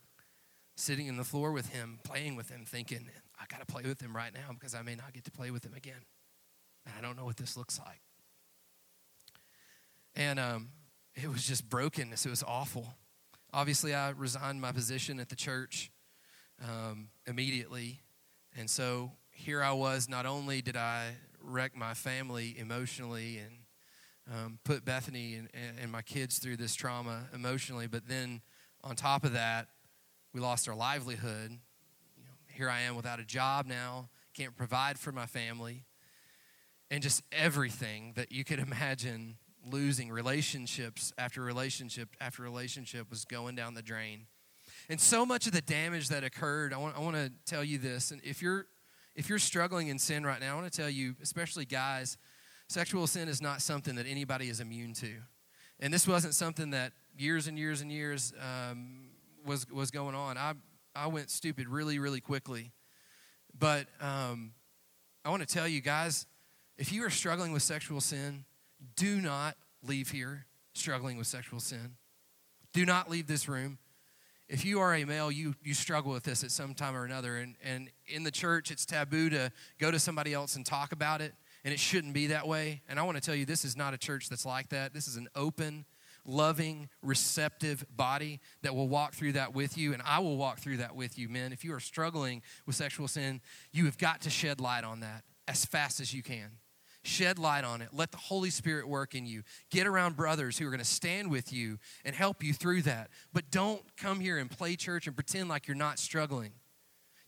sitting 0.76 1.06
in 1.06 1.16
the 1.16 1.24
floor 1.24 1.52
with 1.52 1.68
him, 1.70 1.98
playing 2.04 2.36
with 2.36 2.50
him, 2.50 2.64
thinking, 2.66 3.08
I 3.40 3.44
got 3.48 3.60
to 3.60 3.66
play 3.66 3.82
with 3.84 4.00
him 4.00 4.14
right 4.14 4.32
now 4.32 4.52
because 4.52 4.74
I 4.74 4.82
may 4.82 4.94
not 4.94 5.12
get 5.12 5.24
to 5.24 5.30
play 5.30 5.50
with 5.50 5.64
him 5.64 5.74
again. 5.74 6.02
And 6.84 6.94
I 6.98 7.00
don't 7.00 7.16
know 7.16 7.24
what 7.24 7.36
this 7.36 7.56
looks 7.56 7.78
like. 7.78 8.00
And 10.14 10.38
um, 10.38 10.68
it 11.14 11.28
was 11.28 11.46
just 11.46 11.68
brokenness. 11.68 12.26
It 12.26 12.30
was 12.30 12.42
awful. 12.42 12.94
Obviously, 13.52 13.94
I 13.94 14.10
resigned 14.10 14.60
my 14.60 14.72
position 14.72 15.20
at 15.20 15.28
the 15.28 15.36
church 15.36 15.90
um, 16.62 17.08
immediately. 17.26 18.00
And 18.56 18.68
so 18.68 19.12
here 19.30 19.62
I 19.62 19.72
was. 19.72 20.08
Not 20.08 20.26
only 20.26 20.60
did 20.60 20.76
I 20.76 21.12
wreck 21.40 21.76
my 21.76 21.94
family 21.94 22.56
emotionally 22.58 23.38
and 23.38 23.63
um, 24.32 24.58
put 24.64 24.84
Bethany 24.84 25.34
and, 25.34 25.48
and 25.80 25.92
my 25.92 26.02
kids 26.02 26.38
through 26.38 26.56
this 26.56 26.74
trauma 26.74 27.28
emotionally. 27.34 27.86
But 27.86 28.08
then 28.08 28.40
on 28.82 28.96
top 28.96 29.24
of 29.24 29.32
that, 29.32 29.68
we 30.32 30.40
lost 30.40 30.68
our 30.68 30.74
livelihood. 30.74 31.50
You 32.16 32.24
know, 32.24 32.30
here 32.52 32.70
I 32.70 32.80
am 32.82 32.96
without 32.96 33.20
a 33.20 33.24
job 33.24 33.66
now, 33.66 34.08
can't 34.34 34.56
provide 34.56 34.98
for 34.98 35.12
my 35.12 35.26
family, 35.26 35.84
and 36.90 37.02
just 37.02 37.22
everything 37.32 38.12
that 38.16 38.32
you 38.32 38.44
could 38.44 38.58
imagine 38.70 39.36
losing 39.70 40.10
relationships 40.10 41.12
after 41.16 41.40
relationship 41.40 42.10
after 42.20 42.42
relationship 42.42 43.08
was 43.08 43.24
going 43.24 43.54
down 43.54 43.74
the 43.74 43.82
drain. 43.82 44.26
And 44.88 45.00
so 45.00 45.24
much 45.24 45.46
of 45.46 45.52
the 45.52 45.62
damage 45.62 46.08
that 46.08 46.24
occurred, 46.24 46.74
I 46.74 46.76
want, 46.76 46.96
I 46.96 47.00
want 47.00 47.16
to 47.16 47.32
tell 47.46 47.64
you 47.64 47.78
this. 47.78 48.10
And 48.10 48.20
if 48.22 48.42
you're 48.42 48.66
if 49.14 49.28
you're 49.28 49.38
struggling 49.38 49.88
in 49.88 49.98
sin 49.98 50.26
right 50.26 50.40
now, 50.40 50.52
I 50.52 50.60
want 50.60 50.72
to 50.72 50.76
tell 50.76 50.90
you, 50.90 51.14
especially 51.22 51.64
guys, 51.64 52.18
Sexual 52.74 53.06
sin 53.06 53.28
is 53.28 53.40
not 53.40 53.62
something 53.62 53.94
that 53.94 54.04
anybody 54.04 54.48
is 54.48 54.58
immune 54.58 54.94
to. 54.94 55.12
And 55.78 55.94
this 55.94 56.08
wasn't 56.08 56.34
something 56.34 56.70
that 56.70 56.92
years 57.16 57.46
and 57.46 57.56
years 57.56 57.80
and 57.82 57.92
years 57.92 58.32
um, 58.40 59.10
was, 59.46 59.70
was 59.70 59.92
going 59.92 60.16
on. 60.16 60.36
I, 60.36 60.54
I 60.92 61.06
went 61.06 61.30
stupid 61.30 61.68
really, 61.68 62.00
really 62.00 62.20
quickly. 62.20 62.72
But 63.56 63.86
um, 64.00 64.54
I 65.24 65.30
want 65.30 65.46
to 65.46 65.46
tell 65.46 65.68
you 65.68 65.80
guys 65.80 66.26
if 66.76 66.92
you 66.92 67.04
are 67.04 67.10
struggling 67.10 67.52
with 67.52 67.62
sexual 67.62 68.00
sin, 68.00 68.44
do 68.96 69.20
not 69.20 69.54
leave 69.86 70.10
here 70.10 70.46
struggling 70.72 71.16
with 71.16 71.28
sexual 71.28 71.60
sin. 71.60 71.94
Do 72.72 72.84
not 72.84 73.08
leave 73.08 73.28
this 73.28 73.48
room. 73.48 73.78
If 74.48 74.64
you 74.64 74.80
are 74.80 74.92
a 74.96 75.04
male, 75.04 75.30
you, 75.30 75.54
you 75.62 75.74
struggle 75.74 76.10
with 76.10 76.24
this 76.24 76.42
at 76.42 76.50
some 76.50 76.74
time 76.74 76.96
or 76.96 77.04
another. 77.04 77.36
And, 77.36 77.54
and 77.62 77.88
in 78.08 78.24
the 78.24 78.32
church, 78.32 78.72
it's 78.72 78.84
taboo 78.84 79.30
to 79.30 79.52
go 79.78 79.92
to 79.92 80.00
somebody 80.00 80.34
else 80.34 80.56
and 80.56 80.66
talk 80.66 80.90
about 80.90 81.20
it 81.20 81.34
and 81.64 81.72
it 81.72 81.80
shouldn't 81.80 82.12
be 82.12 82.28
that 82.28 82.46
way. 82.46 82.82
And 82.88 82.98
I 82.98 83.02
want 83.02 83.16
to 83.16 83.22
tell 83.22 83.34
you, 83.34 83.46
this 83.46 83.64
is 83.64 83.76
not 83.76 83.94
a 83.94 83.98
church 83.98 84.28
that's 84.28 84.44
like 84.44 84.68
that. 84.68 84.92
This 84.92 85.08
is 85.08 85.16
an 85.16 85.28
open, 85.34 85.86
loving, 86.26 86.88
receptive 87.02 87.84
body 87.94 88.40
that 88.62 88.74
will 88.74 88.88
walk 88.88 89.14
through 89.14 89.32
that 89.32 89.54
with 89.54 89.78
you, 89.78 89.92
and 89.94 90.02
I 90.04 90.18
will 90.18 90.36
walk 90.36 90.58
through 90.58 90.76
that 90.78 90.94
with 90.94 91.18
you, 91.18 91.28
men. 91.28 91.52
If 91.52 91.64
you 91.64 91.74
are 91.74 91.80
struggling 91.80 92.42
with 92.66 92.76
sexual 92.76 93.08
sin, 93.08 93.40
you 93.72 93.86
have 93.86 93.98
got 93.98 94.20
to 94.22 94.30
shed 94.30 94.60
light 94.60 94.84
on 94.84 95.00
that 95.00 95.24
as 95.48 95.64
fast 95.64 96.00
as 96.00 96.12
you 96.12 96.22
can. 96.22 96.50
Shed 97.02 97.38
light 97.38 97.64
on 97.64 97.82
it. 97.82 97.90
Let 97.92 98.12
the 98.12 98.18
Holy 98.18 98.48
Spirit 98.48 98.88
work 98.88 99.14
in 99.14 99.26
you. 99.26 99.42
Get 99.70 99.86
around 99.86 100.16
brothers 100.16 100.56
who 100.56 100.66
are 100.66 100.70
going 100.70 100.78
to 100.78 100.86
stand 100.86 101.30
with 101.30 101.52
you 101.52 101.78
and 102.02 102.16
help 102.16 102.42
you 102.42 102.54
through 102.54 102.82
that. 102.82 103.10
But 103.32 103.50
don't 103.50 103.82
come 103.98 104.20
here 104.20 104.38
and 104.38 104.50
play 104.50 104.74
church 104.74 105.06
and 105.06 105.14
pretend 105.14 105.50
like 105.50 105.68
you're 105.68 105.76
not 105.76 105.98
struggling. 105.98 106.52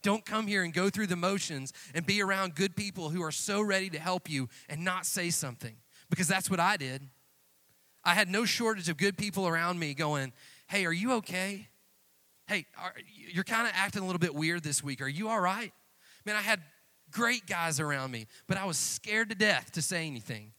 Don't 0.06 0.24
come 0.24 0.46
here 0.46 0.62
and 0.62 0.72
go 0.72 0.88
through 0.88 1.08
the 1.08 1.16
motions 1.16 1.72
and 1.92 2.06
be 2.06 2.22
around 2.22 2.54
good 2.54 2.76
people 2.76 3.10
who 3.10 3.24
are 3.24 3.32
so 3.32 3.60
ready 3.60 3.90
to 3.90 3.98
help 3.98 4.30
you 4.30 4.48
and 4.68 4.84
not 4.84 5.04
say 5.04 5.30
something. 5.30 5.74
Because 6.08 6.28
that's 6.28 6.48
what 6.48 6.60
I 6.60 6.76
did. 6.76 7.02
I 8.04 8.14
had 8.14 8.30
no 8.30 8.44
shortage 8.44 8.88
of 8.88 8.98
good 8.98 9.18
people 9.18 9.48
around 9.48 9.80
me 9.80 9.94
going, 9.94 10.32
Hey, 10.68 10.86
are 10.86 10.92
you 10.92 11.14
okay? 11.14 11.66
Hey, 12.46 12.66
are, 12.80 12.94
you're 13.32 13.42
kind 13.42 13.66
of 13.66 13.72
acting 13.74 14.00
a 14.00 14.06
little 14.06 14.20
bit 14.20 14.32
weird 14.32 14.62
this 14.62 14.80
week. 14.80 15.02
Are 15.02 15.08
you 15.08 15.28
all 15.28 15.40
right? 15.40 15.72
Man, 16.24 16.36
I 16.36 16.40
had 16.40 16.60
great 17.10 17.44
guys 17.48 17.80
around 17.80 18.12
me, 18.12 18.28
but 18.46 18.58
I 18.58 18.64
was 18.64 18.78
scared 18.78 19.30
to 19.30 19.34
death 19.34 19.72
to 19.72 19.82
say 19.82 20.06
anything. 20.06 20.52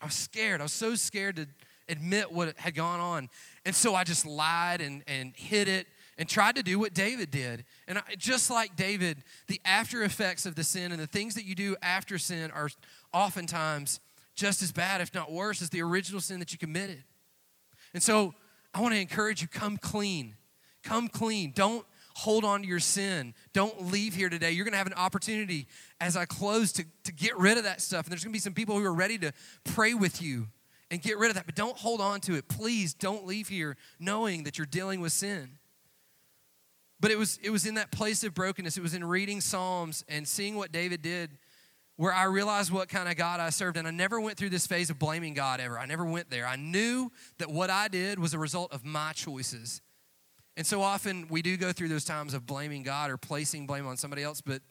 I 0.00 0.06
was 0.06 0.14
scared. 0.14 0.62
I 0.62 0.64
was 0.64 0.72
so 0.72 0.94
scared 0.94 1.36
to 1.36 1.46
admit 1.90 2.32
what 2.32 2.56
had 2.56 2.74
gone 2.74 3.00
on. 3.00 3.28
And 3.66 3.74
so 3.74 3.94
I 3.94 4.04
just 4.04 4.24
lied 4.24 4.80
and, 4.80 5.02
and 5.06 5.34
hid 5.36 5.68
it 5.68 5.86
and 6.18 6.28
tried 6.28 6.56
to 6.56 6.62
do 6.62 6.78
what 6.78 6.94
David 6.94 7.30
did. 7.30 7.64
And 7.88 8.00
just 8.18 8.50
like 8.50 8.76
David, 8.76 9.24
the 9.48 9.60
after 9.64 10.02
effects 10.02 10.46
of 10.46 10.54
the 10.54 10.64
sin 10.64 10.92
and 10.92 11.00
the 11.00 11.06
things 11.06 11.34
that 11.34 11.44
you 11.44 11.54
do 11.54 11.76
after 11.82 12.18
sin 12.18 12.50
are 12.50 12.68
oftentimes 13.12 14.00
just 14.34 14.62
as 14.62 14.72
bad, 14.72 15.00
if 15.00 15.14
not 15.14 15.30
worse, 15.30 15.62
as 15.62 15.70
the 15.70 15.82
original 15.82 16.20
sin 16.20 16.38
that 16.38 16.52
you 16.52 16.58
committed. 16.58 17.04
And 17.94 18.02
so 18.02 18.34
I 18.74 18.80
want 18.80 18.94
to 18.94 19.00
encourage 19.00 19.42
you 19.42 19.48
come 19.48 19.76
clean. 19.76 20.34
Come 20.82 21.08
clean. 21.08 21.52
Don't 21.54 21.86
hold 22.14 22.44
on 22.44 22.62
to 22.62 22.68
your 22.68 22.80
sin. 22.80 23.34
Don't 23.52 23.90
leave 23.90 24.14
here 24.14 24.28
today. 24.28 24.52
You're 24.52 24.64
going 24.64 24.72
to 24.72 24.78
have 24.78 24.86
an 24.86 24.94
opportunity 24.94 25.66
as 26.00 26.16
I 26.16 26.24
close 26.24 26.72
to, 26.72 26.84
to 27.04 27.12
get 27.12 27.36
rid 27.38 27.58
of 27.58 27.64
that 27.64 27.80
stuff. 27.80 28.06
And 28.06 28.12
there's 28.12 28.24
going 28.24 28.32
to 28.32 28.36
be 28.36 28.40
some 28.40 28.54
people 28.54 28.78
who 28.78 28.84
are 28.84 28.92
ready 28.92 29.18
to 29.18 29.32
pray 29.64 29.94
with 29.94 30.20
you 30.20 30.48
and 30.90 31.00
get 31.00 31.18
rid 31.18 31.30
of 31.30 31.36
that. 31.36 31.46
But 31.46 31.54
don't 31.54 31.76
hold 31.76 32.00
on 32.00 32.20
to 32.22 32.34
it. 32.34 32.48
Please 32.48 32.94
don't 32.94 33.26
leave 33.26 33.48
here 33.48 33.76
knowing 33.98 34.44
that 34.44 34.58
you're 34.58 34.66
dealing 34.66 35.00
with 35.00 35.12
sin. 35.12 35.58
But 37.02 37.10
it 37.10 37.18
was, 37.18 37.38
it 37.42 37.50
was 37.50 37.66
in 37.66 37.74
that 37.74 37.90
place 37.90 38.22
of 38.24 38.32
brokenness. 38.32 38.78
It 38.78 38.82
was 38.82 38.94
in 38.94 39.04
reading 39.04 39.40
Psalms 39.40 40.04
and 40.08 40.26
seeing 40.26 40.54
what 40.54 40.72
David 40.72 41.02
did 41.02 41.30
where 41.96 42.12
I 42.12 42.24
realized 42.24 42.70
what 42.70 42.88
kind 42.88 43.08
of 43.08 43.16
God 43.16 43.38
I 43.38 43.50
served. 43.50 43.76
And 43.76 43.86
I 43.86 43.90
never 43.90 44.20
went 44.20 44.38
through 44.38 44.50
this 44.50 44.66
phase 44.66 44.88
of 44.88 44.98
blaming 44.98 45.34
God 45.34 45.60
ever. 45.60 45.78
I 45.78 45.84
never 45.84 46.04
went 46.04 46.30
there. 46.30 46.46
I 46.46 46.56
knew 46.56 47.12
that 47.38 47.50
what 47.50 47.70
I 47.70 47.88
did 47.88 48.18
was 48.18 48.34
a 48.34 48.38
result 48.38 48.72
of 48.72 48.84
my 48.84 49.12
choices. 49.12 49.82
And 50.56 50.66
so 50.66 50.80
often 50.80 51.26
we 51.28 51.42
do 51.42 51.56
go 51.56 51.72
through 51.72 51.88
those 51.88 52.04
times 52.04 52.34
of 52.34 52.46
blaming 52.46 52.82
God 52.82 53.10
or 53.10 53.16
placing 53.16 53.66
blame 53.66 53.86
on 53.86 53.96
somebody 53.96 54.22
else, 54.22 54.40
but 54.40 54.62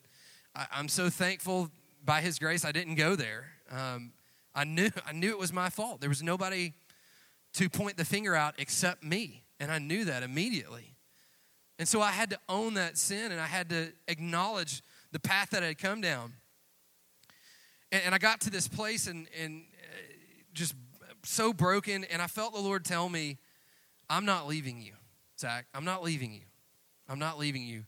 I, 0.54 0.66
am 0.74 0.88
so 0.88 1.10
thankful 1.10 1.70
by 2.04 2.20
His 2.20 2.38
grace 2.38 2.64
I 2.64 2.72
didn't 2.72 2.94
go 2.94 3.16
there. 3.16 3.46
Um, 3.70 4.12
I 4.54 4.64
knew 4.64 4.90
I 5.06 5.12
knew 5.12 5.30
it 5.30 5.38
was 5.38 5.52
my 5.52 5.70
fault. 5.70 6.00
There 6.00 6.08
was 6.08 6.22
nobody 6.22 6.72
to 7.54 7.68
point 7.68 7.96
the 7.96 8.04
finger 8.04 8.34
out 8.34 8.54
except 8.58 9.02
me, 9.02 9.44
and 9.58 9.72
I 9.72 9.78
knew 9.78 10.04
that 10.04 10.22
immediately. 10.22 10.91
And 11.78 11.88
so 11.88 12.00
I 12.00 12.10
had 12.10 12.30
to 12.30 12.38
own 12.48 12.74
that 12.74 12.96
sin 12.98 13.32
and 13.32 13.40
I 13.40 13.46
had 13.46 13.70
to 13.70 13.92
acknowledge 14.08 14.82
the 15.10 15.20
path 15.20 15.50
that 15.50 15.62
I 15.62 15.66
had 15.66 15.78
come 15.78 16.00
down. 16.00 16.34
and, 17.90 18.02
and 18.06 18.14
I 18.14 18.18
got 18.18 18.40
to 18.42 18.50
this 18.50 18.68
place 18.68 19.06
and, 19.06 19.26
and 19.40 19.64
uh, 19.82 19.96
just 20.54 20.74
so 21.24 21.52
broken. 21.52 22.04
And 22.04 22.20
I 22.20 22.26
felt 22.26 22.54
the 22.54 22.60
Lord 22.60 22.84
tell 22.84 23.08
me, 23.08 23.38
I'm 24.08 24.24
not 24.24 24.46
leaving 24.46 24.80
you, 24.80 24.92
Zach. 25.38 25.66
I'm 25.74 25.84
not 25.84 26.02
leaving 26.02 26.32
you. 26.32 26.42
I'm 27.08 27.18
not 27.18 27.38
leaving 27.38 27.62
you. 27.62 27.84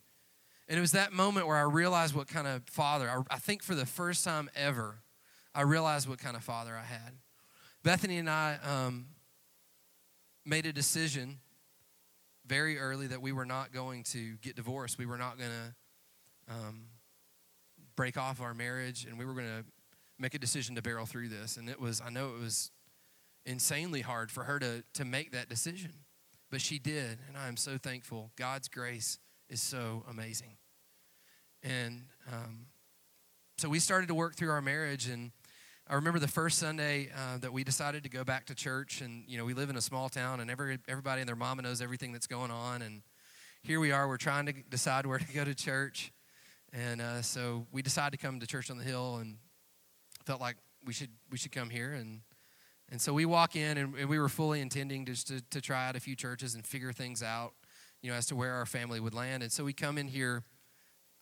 And 0.69 0.79
it 0.79 0.81
was 0.81 0.93
that 0.93 1.13
moment 1.13 1.47
where 1.47 1.57
I 1.57 1.63
realized 1.63 2.15
what 2.15 2.27
kind 2.27 2.47
of 2.47 2.63
father, 2.67 3.11
I, 3.11 3.35
I 3.35 3.39
think 3.39 3.63
for 3.63 3.75
the 3.75 3.87
first 3.87 4.25
time 4.25 4.51
ever, 4.55 4.97
I 5.55 5.63
realized 5.63 6.09
what 6.09 6.19
kind 6.19 6.37
of 6.37 6.43
father 6.43 6.75
I 6.77 6.85
had. 6.85 7.13
Bethany 7.83 8.17
and 8.17 8.31
I 8.31 8.59
um, 8.65 9.07
made 10.45 10.65
a 10.67 10.73
decision 10.73 11.39
very 12.47 12.79
early 12.79 13.07
that 13.07 13.23
we 13.23 13.33
were 13.33 13.47
not 13.47 13.73
going 13.73 14.03
to 14.05 14.37
get 14.43 14.57
divorced. 14.57 14.99
We 14.99 15.07
were 15.07 15.19
not 15.19 15.39
going 15.39 15.51
to 15.51 16.55
um, 16.55 16.83
break 17.97 18.17
off 18.17 18.41
our 18.41 18.55
marriage, 18.55 19.07
and 19.09 19.19
we 19.19 19.25
were 19.25 19.35
going 19.35 19.47
to 19.47 19.65
make 20.19 20.35
a 20.35 20.39
decision 20.39 20.75
to 20.77 20.83
barrel 20.83 21.07
through 21.07 21.29
this. 21.29 21.57
And 21.57 21.69
it 21.69 21.81
was, 21.81 22.01
I 22.01 22.11
know 22.11 22.29
it 22.35 22.41
was 22.41 22.71
insanely 23.47 24.01
hard 24.01 24.31
for 24.31 24.45
her 24.45 24.59
to, 24.59 24.85
to 24.95 25.05
make 25.05 25.33
that 25.33 25.49
decision, 25.49 25.93
but 26.51 26.61
she 26.61 26.79
did, 26.79 27.19
and 27.29 27.37
I 27.37 27.49
am 27.49 27.57
so 27.57 27.79
thankful. 27.79 28.31
God's 28.37 28.69
grace 28.69 29.19
is 29.49 29.61
so 29.61 30.05
amazing. 30.09 30.57
And 31.63 32.03
um, 32.31 32.67
so 33.59 33.69
we 33.69 33.79
started 33.79 34.09
to 34.09 34.15
work 34.15 34.35
through 34.35 34.51
our 34.51 34.63
marriage, 34.63 35.09
and 35.09 35.33
I 35.87 35.97
remember 35.97 36.19
the 36.19 36.29
first 36.29 36.59
Sunday 36.59 37.11
uh, 37.15 37.37
that 37.39 37.53
we 37.53 37.63
decided 37.63 38.05
to 38.05 38.09
go 38.09 38.25
back 38.25 38.47
to 38.47 38.55
church, 38.55 39.03
and 39.03 39.23
you 39.29 39.37
know 39.37 39.45
we 39.45 39.53
live 39.53 39.69
in 39.69 39.77
a 39.77 39.83
small 39.83 40.09
town, 40.09 40.41
and 40.41 40.51
every 40.51 40.79
everybody 40.89 41.21
and 41.21 41.29
their 41.29 41.37
mama 41.37 41.61
knows 41.61 41.83
everything 41.83 42.11
that's 42.11 42.27
going 42.27 42.51
on, 42.51 42.81
and 42.81 43.03
here 43.63 43.81
we 43.81 43.93
are, 43.93 44.09
we're 44.09 44.17
trying 44.17 44.47
to 44.47 44.55
decide 44.71 45.05
where 45.05 45.19
to 45.19 45.33
go 45.35 45.45
to 45.45 45.55
church, 45.55 46.11
and 46.73 47.03
uh, 47.03 47.21
so 47.21 47.67
we 47.71 47.83
decided 47.83 48.19
to 48.19 48.27
come 48.27 48.41
to 48.41 48.47
church 48.47 48.71
on 48.71 48.79
the 48.79 48.85
hill, 48.85 49.17
and 49.17 49.37
felt 50.25 50.41
like 50.41 50.57
we 50.87 50.95
should 50.95 51.11
we 51.31 51.37
should 51.37 51.53
come 51.53 51.69
here, 51.69 51.93
and 51.93 52.23
and 52.91 52.99
so 52.99 53.13
we 53.13 53.27
walk 53.27 53.55
in, 53.55 53.77
and, 53.77 53.95
and 53.95 54.09
we 54.09 54.19
were 54.19 54.31
fully 54.31 54.63
intending 54.63 55.05
just 55.05 55.29
to, 55.29 55.43
to 55.51 55.61
try 55.61 55.87
out 55.87 55.97
a 55.97 56.01
few 56.01 56.17
churches 56.17 56.55
and 56.55 56.67
figure 56.67 56.93
things 56.93 57.23
out, 57.23 57.53
you 58.01 58.11
know, 58.11 58.17
as 58.17 58.25
to 58.27 58.37
where 58.37 58.55
our 58.55 58.67
family 58.67 59.01
would 59.01 59.13
land, 59.13 59.43
and 59.43 59.53
so 59.53 59.63
we 59.63 59.75
come 59.75 59.99
in 59.99 60.09
here, 60.09 60.45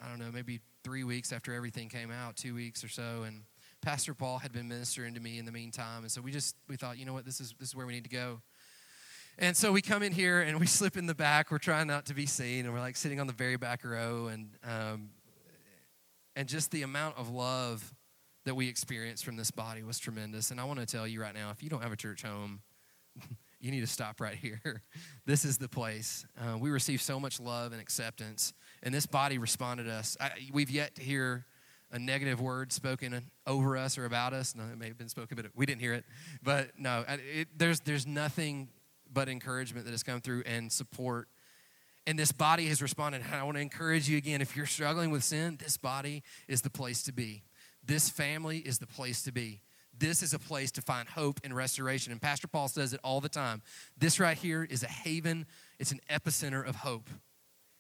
I 0.01 0.09
don't 0.09 0.21
know, 0.21 0.31
maybe 0.33 0.61
three 0.85 1.03
weeks 1.03 1.33
after 1.33 1.53
everything 1.53 1.89
came 1.89 2.13
out, 2.13 2.37
two 2.37 2.55
weeks 2.55 2.85
or 2.85 2.89
so, 2.89 3.25
and 3.27 3.43
Pastor 3.83 4.15
Paul 4.15 4.39
had 4.39 4.53
been 4.53 4.69
ministering 4.69 5.15
to 5.15 5.21
me 5.21 5.39
in 5.39 5.45
the 5.45 5.51
meantime, 5.51 6.03
and 6.03 6.11
so 6.11 6.23
we 6.23 6.31
just 6.31 6.55
we 6.69 6.77
thought, 6.77 6.99
you 6.99 7.05
know 7.05 7.13
what, 7.13 7.25
this 7.25 7.41
is 7.41 7.53
this 7.59 7.69
is 7.69 7.75
where 7.75 7.85
we 7.85 7.93
need 7.93 8.05
to 8.05 8.11
go. 8.11 8.41
And 9.39 9.57
so 9.57 9.73
we 9.73 9.83
come 9.83 10.03
in 10.05 10.13
here 10.13 10.41
and 10.41 10.61
we 10.61 10.67
slip 10.67 10.97
in 10.97 11.07
the 11.07 11.15
back. 11.15 11.51
We're 11.51 11.59
trying 11.59 11.89
not 11.89 12.07
to 12.07 12.15
be 12.15 12.27
seen, 12.27 12.65
and 12.65 12.73
we're 12.73 12.81
like 12.81 12.97
sitting 12.97 13.19
on 13.19 13.27
the 13.27 13.33
very 13.33 13.57
back 13.57 13.85
row, 13.85 14.29
and 14.29 14.51
um, 14.63 15.11
and 16.37 16.49
just 16.49 16.71
the 16.71 16.83
amount 16.83 17.19
of 17.19 17.29
love 17.29 17.93
that 18.45 18.55
we 18.55 18.69
experienced 18.69 19.25
from 19.25 19.37
this 19.37 19.51
body 19.51 19.83
was 19.83 19.99
tremendous. 19.99 20.53
And 20.53 20.61
I 20.61 20.65
want 20.65 20.79
to 20.79 20.87
tell 20.87 21.07
you 21.07 21.21
right 21.21 21.35
now, 21.35 21.51
if 21.51 21.63
you 21.63 21.69
don't 21.69 21.83
have 21.83 21.93
a 21.93 21.97
church 21.97 22.23
home, 22.23 22.61
you 23.61 23.73
need 23.73 23.81
to 23.81 23.87
stop 23.89 24.21
right 24.21 24.37
here. 24.37 24.83
this 25.27 25.45
is 25.45 25.59
the 25.59 25.69
place. 25.69 26.25
Uh, 26.41 26.57
we 26.57 26.71
received 26.71 27.03
so 27.03 27.19
much 27.19 27.41
love 27.41 27.73
and 27.73 27.81
acceptance, 27.81 28.53
and 28.85 28.95
this 28.95 29.07
body 29.07 29.39
responded 29.39 29.85
to 29.85 29.93
us. 29.93 30.17
I, 30.21 30.31
we've 30.53 30.71
yet 30.71 30.95
to 30.97 31.03
hear 31.03 31.47
a 31.93 31.99
negative 31.99 32.41
word 32.41 32.73
spoken 32.73 33.31
over 33.47 33.77
us 33.77 33.99
or 33.99 34.07
about 34.07 34.33
us. 34.33 34.55
No, 34.57 34.65
it 34.65 34.79
may 34.79 34.89
have 34.89 34.99
been 34.99 35.11
spoken, 35.11 35.37
but 35.37 35.47
we 35.55 35.67
didn't 35.67 35.81
hear 35.81 35.93
it. 35.93 36.05
But 36.43 36.71
no, 36.79 37.05
it, 37.09 37.49
there's, 37.57 37.81
there's 37.81 38.07
nothing 38.07 38.69
but 39.13 39.29
encouragement 39.29 39.85
that 39.85 39.91
has 39.91 40.03
come 40.03 40.21
through 40.21 40.43
and 40.47 40.73
support. 40.73 41.29
And 42.07 42.19
this 42.19 42.33
body 42.33 42.67
has 42.67 42.81
responded. 42.81 43.23
And 43.25 43.35
I 43.35 43.45
want 43.45 43.57
to 43.59 43.61
encourage 43.61 44.09
you 44.09 44.17
again 44.17 44.41
if 44.41 44.57
you're 44.57 44.67
struggling 44.67 45.11
with 45.11 45.23
sin, 45.23 45.59
this 45.63 45.77
body 45.77 46.23
is 46.49 46.63
the 46.63 46.71
place 46.71 47.03
to 47.05 47.13
be. 47.13 47.45
This 47.85 48.09
family 48.09 48.59
is 48.59 48.79
the 48.79 48.87
place 48.87 49.23
to 49.23 49.33
be. 49.33 49.61
This 49.97 50.23
is 50.23 50.33
a 50.33 50.39
place 50.39 50.71
to 50.73 50.83
find 50.83 51.09
hope 51.09 51.41
and 51.45 51.55
restoration. 51.55 52.13
And 52.13 52.21
Pastor 52.21 52.49
Paul 52.49 52.69
says 52.69 52.95
it 52.95 53.01
all 53.05 53.21
the 53.21 53.29
time. 53.29 53.63
This 53.99 54.19
right 54.19 54.37
here 54.37 54.67
is 54.69 54.83
a 54.83 54.89
haven, 54.89 55.47
it's 55.79 55.93
an 55.93 56.01
epicenter 56.11 56.67
of 56.67 56.77
hope. 56.77 57.11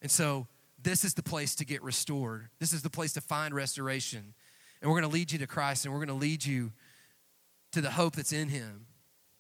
And 0.03 0.11
so 0.11 0.46
this 0.83 1.05
is 1.05 1.14
the 1.14 1.23
place 1.23 1.55
to 1.57 1.64
get 1.64 1.83
restored. 1.83 2.49
This 2.59 2.73
is 2.73 2.83
the 2.83 2.90
place 2.90 3.12
to 3.14 3.21
find 3.21 3.55
restoration. 3.55 4.35
And 4.81 4.90
we're 4.90 5.01
going 5.01 5.11
to 5.11 5.14
lead 5.14 5.33
you 5.33 5.38
to 5.38 5.47
Christ 5.47 5.85
and 5.85 5.92
we're 5.95 6.05
going 6.05 6.09
to 6.09 6.14
lead 6.14 6.45
you 6.45 6.73
to 7.73 7.81
the 7.81 7.90
hope 7.90 8.16
that's 8.16 8.33
in 8.33 8.49
Him. 8.49 8.87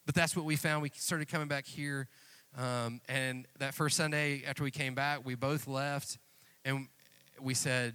But 0.06 0.14
that's 0.14 0.36
what 0.36 0.44
we 0.44 0.56
found. 0.56 0.82
We 0.82 0.90
started 0.94 1.28
coming 1.28 1.48
back 1.48 1.66
here. 1.66 2.08
Um, 2.56 3.00
and 3.08 3.46
that 3.58 3.74
first 3.74 3.96
Sunday 3.96 4.42
after 4.46 4.62
we 4.62 4.70
came 4.70 4.94
back, 4.94 5.24
we 5.24 5.34
both 5.34 5.66
left 5.66 6.18
and 6.64 6.88
we 7.40 7.54
said, 7.54 7.94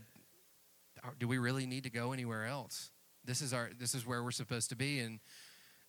Do 1.20 1.28
we 1.28 1.38
really 1.38 1.66
need 1.66 1.84
to 1.84 1.90
go 1.90 2.12
anywhere 2.12 2.46
else? 2.46 2.92
This 3.24 3.42
is, 3.42 3.54
our, 3.54 3.70
this 3.78 3.94
is 3.94 4.06
where 4.06 4.24
we're 4.24 4.32
supposed 4.32 4.70
to 4.70 4.76
be. 4.76 5.00
And 5.00 5.20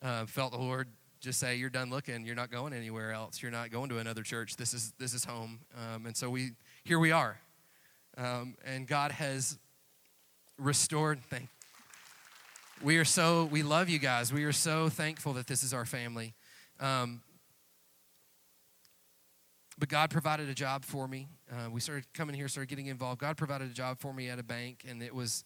uh, 0.03 0.27
felt 0.27 0.53
the 0.53 0.59
Lord 0.59 0.89
just 1.21 1.41
say, 1.41 1.57
You're 1.57 1.71
done 1.71 1.91
looking. 1.91 2.27
You're 2.27 2.37
not 2.37 2.51
going 2.51 2.73
anywhere 2.73 3.13
else. 3.13 3.43
You're 3.43 3.53
not 3.53 3.71
going 3.71 3.89
to 3.89 3.99
another 3.99 4.23
church. 4.23 4.57
This 4.57 4.75
is, 4.75 4.93
this 4.99 5.15
is 5.15 5.25
home. 5.25 5.61
Um, 5.77 6.07
and 6.07 6.17
so 6.17 6.29
we, 6.31 6.51
here 6.85 6.99
we 6.99 7.11
are. 7.11 7.39
Um, 8.19 8.57
and 8.65 8.87
God 8.87 9.13
has 9.13 9.59
restored. 10.59 11.21
Thank. 11.31 11.49
We 12.83 12.99
are 12.99 13.05
so 13.05 13.45
we 13.45 13.63
love 13.63 13.89
you 13.89 14.01
guys. 14.01 14.33
We 14.33 14.45
are 14.45 14.53
so 14.53 14.89
thankful 14.89 15.33
that 15.35 15.47
this 15.47 15.63
is 15.63 15.73
our 15.73 15.85
family. 15.85 16.35
Um, 16.81 17.23
but 19.79 19.89
God 19.89 20.11
provided 20.11 20.49
a 20.49 20.55
job 20.55 20.85
for 20.85 21.07
me. 21.07 21.29
Uh, 21.51 21.71
we 21.71 21.81
started 21.81 22.13
coming 22.13 22.35
here, 22.35 22.49
started 22.49 22.69
getting 22.69 22.87
involved. 22.87 23.21
God 23.21 23.37
provided 23.37 23.71
a 23.71 23.75
job 23.75 24.01
for 24.01 24.13
me 24.13 24.29
at 24.29 24.41
a 24.41 24.43
bank, 24.43 24.85
and 24.89 25.01
it 25.01 25.15
was 25.15 25.45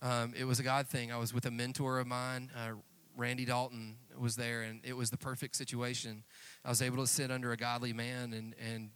um, 0.00 0.32
it 0.38 0.44
was 0.44 0.60
a 0.60 0.62
God 0.62 0.86
thing. 0.86 1.10
I 1.10 1.18
was 1.18 1.34
with 1.34 1.46
a 1.46 1.50
mentor 1.50 1.98
of 1.98 2.06
mine, 2.06 2.50
uh, 2.56 2.74
Randy 3.16 3.44
Dalton 3.44 3.96
was 4.16 4.36
there, 4.36 4.62
and 4.62 4.80
it 4.84 4.96
was 4.96 5.10
the 5.10 5.16
perfect 5.16 5.56
situation. 5.56 6.22
I 6.64 6.68
was 6.68 6.82
able 6.82 6.98
to 6.98 7.06
sit 7.06 7.32
under 7.32 7.50
a 7.50 7.56
godly 7.56 7.92
man 7.92 8.32
and 8.32 8.54
and 8.64 8.90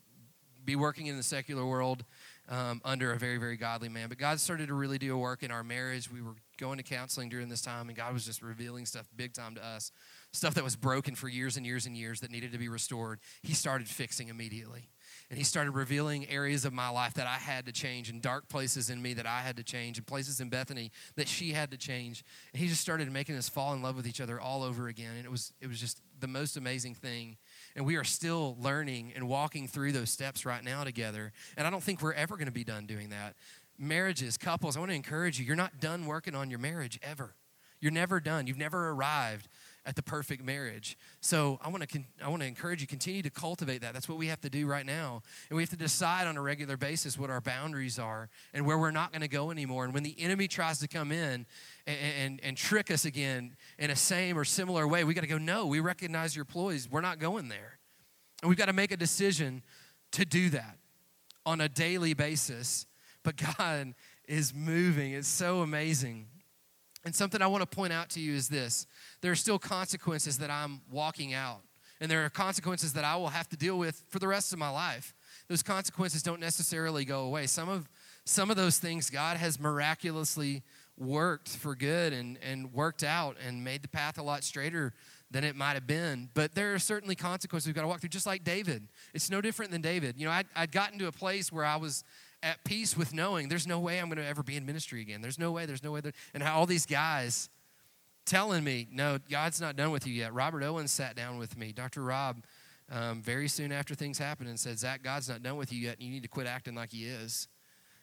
be 0.65 0.77
working 0.77 1.07
in 1.07 1.17
the 1.17 1.23
secular 1.23 1.65
world 1.65 2.05
um, 2.49 2.81
under 2.85 3.13
a 3.13 3.19
very, 3.19 3.39
very 3.39 3.57
godly 3.57 3.89
man. 3.89 4.09
But 4.09 4.19
God 4.19 4.41
started 4.41 4.69
to 4.69 4.75
really 4.75 4.99
do 4.99 5.15
a 5.15 5.19
work 5.19 5.43
in 5.43 5.51
our 5.51 5.65
marriage. 5.65 6.11
We 6.11 6.23
were 6.23 6.35
going 6.59 6.79
to 6.79 6.85
counseling 6.85 7.29
during 7.29 7.49
this 7.49 7.61
time, 7.61 7.89
and 7.89 7.97
God 7.97 8.13
was 8.13 8.25
just 8.25 8.43
revealing 8.43 8.87
stuff 8.87 9.07
big 9.17 9.35
time 9.35 9.55
to 9.57 9.65
us 9.65 9.93
stuff 10.33 10.55
that 10.55 10.65
was 10.65 10.77
broken 10.77 11.15
for 11.15 11.29
years 11.29 11.57
and 11.57 11.67
years 11.67 11.87
and 11.87 11.97
years 11.97 12.21
that 12.21 12.31
needed 12.31 12.53
to 12.53 12.59
be 12.59 12.69
restored. 12.69 13.19
He 13.43 13.55
started 13.55 13.89
fixing 13.89 14.29
immediately. 14.29 14.91
And 15.31 15.39
he 15.39 15.45
started 15.45 15.73
revealing 15.73 16.29
areas 16.29 16.65
of 16.65 16.73
my 16.73 16.89
life 16.89 17.15
that 17.15 17.27
I 17.27 17.35
had 17.35 17.67
to 17.67 17.73
change, 17.73 18.11
and 18.11 18.21
dark 18.21 18.49
places 18.49 18.91
in 18.91 19.01
me 19.01 19.15
that 19.15 19.27
I 19.27 19.41
had 19.41 19.57
to 19.57 19.65
change, 19.65 19.99
and 19.99 20.07
places 20.07 20.41
in 20.41 20.49
Bethany 20.49 20.93
that 21.17 21.27
she 21.27 21.53
had 21.53 21.71
to 21.71 21.77
change. 21.77 22.25
And 22.53 22.61
he 22.61 22.69
just 22.69 22.81
started 22.81 23.11
making 23.11 23.37
us 23.37 23.49
fall 23.49 23.73
in 23.73 23.83
love 23.83 23.97
with 23.97 24.07
each 24.07 24.21
other 24.21 24.41
all 24.41 24.63
over 24.63 24.89
again. 24.89 25.17
And 25.17 25.25
it 25.25 25.31
was, 25.31 25.53
it 25.61 25.69
was 25.69 25.81
just 25.81 26.01
the 26.21 26.29
most 26.29 26.57
amazing 26.57 26.95
thing 26.95 27.37
and 27.77 27.85
we 27.85 27.97
are 27.97 28.05
still 28.05 28.57
learning 28.59 29.13
and 29.15 29.29
walking 29.29 29.69
through 29.69 29.93
those 29.93 30.11
steps 30.11 30.47
right 30.47 30.65
now 30.65 30.83
together. 30.83 31.33
And 31.57 31.67
I 31.67 31.71
don't 31.71 31.83
think 31.83 32.03
we're 32.03 32.15
ever 32.15 32.37
going 32.37 32.47
to 32.47 32.53
be 32.53 32.65
done 32.65 32.87
doing 32.87 33.11
that. 33.11 33.35
Marriages, 33.79 34.39
couples, 34.39 34.77
I 34.77 34.81
want 34.81 34.91
to 34.91 34.97
encourage 34.97 35.39
you 35.39 35.45
you're 35.45 35.55
not 35.55 35.79
done 35.79 36.07
working 36.07 36.35
on 36.35 36.49
your 36.49 36.59
marriage 36.59 36.99
ever. 37.03 37.35
You're 37.79 37.93
never 37.93 38.19
done. 38.19 38.47
You've 38.47 38.57
never 38.57 38.89
arrived 38.89 39.49
at 39.87 39.95
the 39.95 40.03
perfect 40.03 40.45
marriage. 40.45 40.99
So 41.21 41.61
I 41.63 41.69
want 41.69 41.89
to 41.89 42.05
I 42.23 42.29
want 42.29 42.43
to 42.43 42.49
encourage 42.49 42.81
you 42.81 42.89
continue 42.89 43.23
to 43.23 43.31
cultivate 43.31 43.83
that. 43.83 43.95
That's 43.95 44.09
what 44.09 44.19
we 44.19 44.27
have 44.27 44.41
to 44.41 44.51
do 44.51 44.67
right 44.67 44.85
now. 44.85 45.23
And 45.49 45.57
we 45.57 45.63
have 45.63 45.71
to 45.71 45.77
decide 45.77 46.27
on 46.27 46.37
a 46.37 46.43
regular 46.43 46.77
basis 46.77 47.17
what 47.17 47.31
our 47.31 47.41
boundaries 47.41 47.99
are 47.99 48.29
and 48.53 48.67
where 48.67 48.77
we're 48.77 48.91
not 48.91 49.13
going 49.13 49.23
to 49.23 49.29
go 49.29 49.51
anymore. 49.53 49.85
And 49.85 49.95
when 49.95 50.03
the 50.03 50.17
enemy 50.19 50.49
tries 50.49 50.81
to 50.81 50.89
come 50.89 51.13
in 51.13 51.47
and, 51.87 51.99
and, 52.19 52.41
and 52.43 52.57
trick 52.57 52.91
us 52.91 53.05
again 53.05 53.57
in 53.79 53.91
a 53.91 53.97
same 53.97 54.37
or 54.37 54.45
similar 54.45 54.89
way, 54.89 55.05
we 55.05 55.15
got 55.15 55.21
to 55.21 55.29
go, 55.29 55.39
no, 55.39 55.67
we 55.67 55.79
recognize 55.79 56.35
your 56.35 56.45
ploys. 56.45 56.89
We're 56.91 57.01
not 57.01 57.21
going 57.21 57.49
there. 57.49 57.79
And 58.43 58.49
we've 58.49 58.59
got 58.59 58.67
to 58.67 58.73
make 58.73 58.91
a 58.91 58.97
decision 58.97 59.63
to 60.13 60.25
do 60.25 60.51
that 60.51 60.79
on 61.47 61.61
a 61.61 61.69
daily 61.69 62.13
basis. 62.13 62.87
But 63.23 63.37
God 63.57 63.95
is 64.27 64.53
moving. 64.53 65.13
It's 65.13 65.29
so 65.29 65.61
amazing. 65.61 66.27
And 67.07 67.15
something 67.15 67.41
I 67.41 67.47
want 67.47 67.63
to 67.63 67.77
point 67.77 67.93
out 67.93 68.11
to 68.11 68.21
you 68.21 68.35
is 68.35 68.49
this 68.49 68.87
there 69.21 69.31
are 69.31 69.37
still 69.37 69.61
consequences 69.61 70.39
that 70.39 70.51
I'm 70.51 70.81
walking 70.91 71.35
out, 71.35 71.61
and 72.01 72.11
there 72.11 72.25
are 72.25 72.29
consequences 72.29 72.93
that 72.95 73.05
I 73.05 73.15
will 73.15 73.29
have 73.29 73.49
to 73.51 73.57
deal 73.57 73.79
with 73.79 74.03
for 74.09 74.19
the 74.19 74.27
rest 74.27 74.53
of 74.53 74.59
my 74.59 74.69
life. 74.69 75.15
Those 75.49 75.63
consequences 75.63 76.25
don't 76.25 76.41
necessarily 76.41 77.05
go 77.05 77.21
away. 77.21 77.47
Some 77.47 77.69
of, 77.69 77.89
some 78.25 78.51
of 78.51 78.57
those 78.57 78.81
things 78.81 79.09
God 79.09 79.37
has 79.37 79.61
miraculously 79.61 80.65
worked 80.99 81.51
for 81.51 81.77
good 81.77 82.13
and, 82.13 82.39
and 82.43 82.73
worked 82.73 83.05
out 83.05 83.37
and 83.47 83.63
made 83.63 83.83
the 83.83 83.89
path 83.89 84.19
a 84.19 84.23
lot 84.23 84.43
straighter 84.43 84.93
than 85.31 85.45
it 85.45 85.55
might 85.55 85.75
have 85.75 85.87
been. 85.87 86.29
But 86.35 86.57
there 86.57 86.75
are 86.75 86.79
certainly 86.81 87.15
consequences 87.15 87.69
we've 87.69 87.75
got 87.77 87.83
to 87.83 87.89
walk 87.89 88.01
through, 88.01 88.09
just 88.09 88.27
like 88.27 88.43
David. 88.43 88.89
It's 89.15 89.31
no 89.31 89.41
different 89.41 89.71
than 89.71 89.81
David. 89.81 90.17
You 90.19 90.27
know, 90.27 90.33
I'd, 90.33 90.47
I'd 90.57 90.73
gotten 90.73 90.99
to 90.99 91.07
a 91.07 91.13
place 91.13 91.53
where 91.53 91.65
I 91.65 91.77
was 91.77 92.03
at 92.43 92.63
peace 92.65 92.97
with 92.97 93.13
knowing 93.15 93.49
there's 93.49 93.67
no 93.67 93.79
way 93.79 93.99
I'm 93.99 94.07
going 94.07 94.19
to 94.19 94.27
ever 94.27 94.43
be 94.43 94.57
in 94.57 94.67
ministry 94.67 95.01
again. 95.01 95.23
There's 95.23 95.39
no 95.39 95.53
way, 95.53 95.67
there's 95.67 95.83
no 95.83 95.93
way. 95.93 96.01
There, 96.01 96.13
and 96.35 96.43
how 96.43 96.59
all 96.59 96.67
these 96.67 96.87
guys 96.87 97.49
telling 98.25 98.65
me, 98.65 98.89
no, 98.93 99.19
God's 99.31 99.61
not 99.61 99.77
done 99.77 99.91
with 99.91 100.07
you 100.07 100.13
yet. 100.13 100.35
Robert 100.35 100.63
Owens 100.63 100.91
sat 100.91 101.17
down 101.17 101.39
with 101.39 101.57
me, 101.57 101.73
Dr. 101.73 102.03
Rob, 102.03 102.43
um, 102.91 103.23
very 103.23 103.49
soon 103.49 103.73
after 103.73 103.95
things 103.95 104.19
happened 104.19 104.49
and 104.49 104.59
said, 104.59 104.79
Zach, 104.79 105.03
God's 105.03 105.29
not 105.29 105.43
done 105.43 105.57
with 105.57 105.73
you 105.73 105.81
yet, 105.81 105.97
and 105.97 106.03
you 106.03 106.11
need 106.11 106.23
to 106.23 106.29
quit 106.29 106.47
acting 106.47 106.75
like 106.75 106.93
he 106.93 107.07
is. 107.07 107.49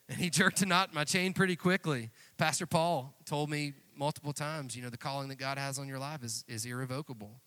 And 0.09 0.17
he 0.17 0.29
jerked 0.31 0.61
a 0.61 0.65
knot 0.65 0.89
in 0.89 0.95
my 0.95 1.03
chain 1.03 1.33
pretty 1.33 1.55
quickly. 1.55 2.09
Pastor 2.37 2.65
Paul 2.65 3.13
told 3.25 3.49
me 3.49 3.73
multiple 3.95 4.33
times, 4.33 4.75
you 4.75 4.81
know, 4.81 4.89
the 4.89 4.97
calling 4.97 5.29
that 5.29 5.37
God 5.37 5.57
has 5.57 5.77
on 5.77 5.87
your 5.87 5.99
life 5.99 6.23
is, 6.23 6.43
is 6.47 6.65
irrevocable. 6.65 7.39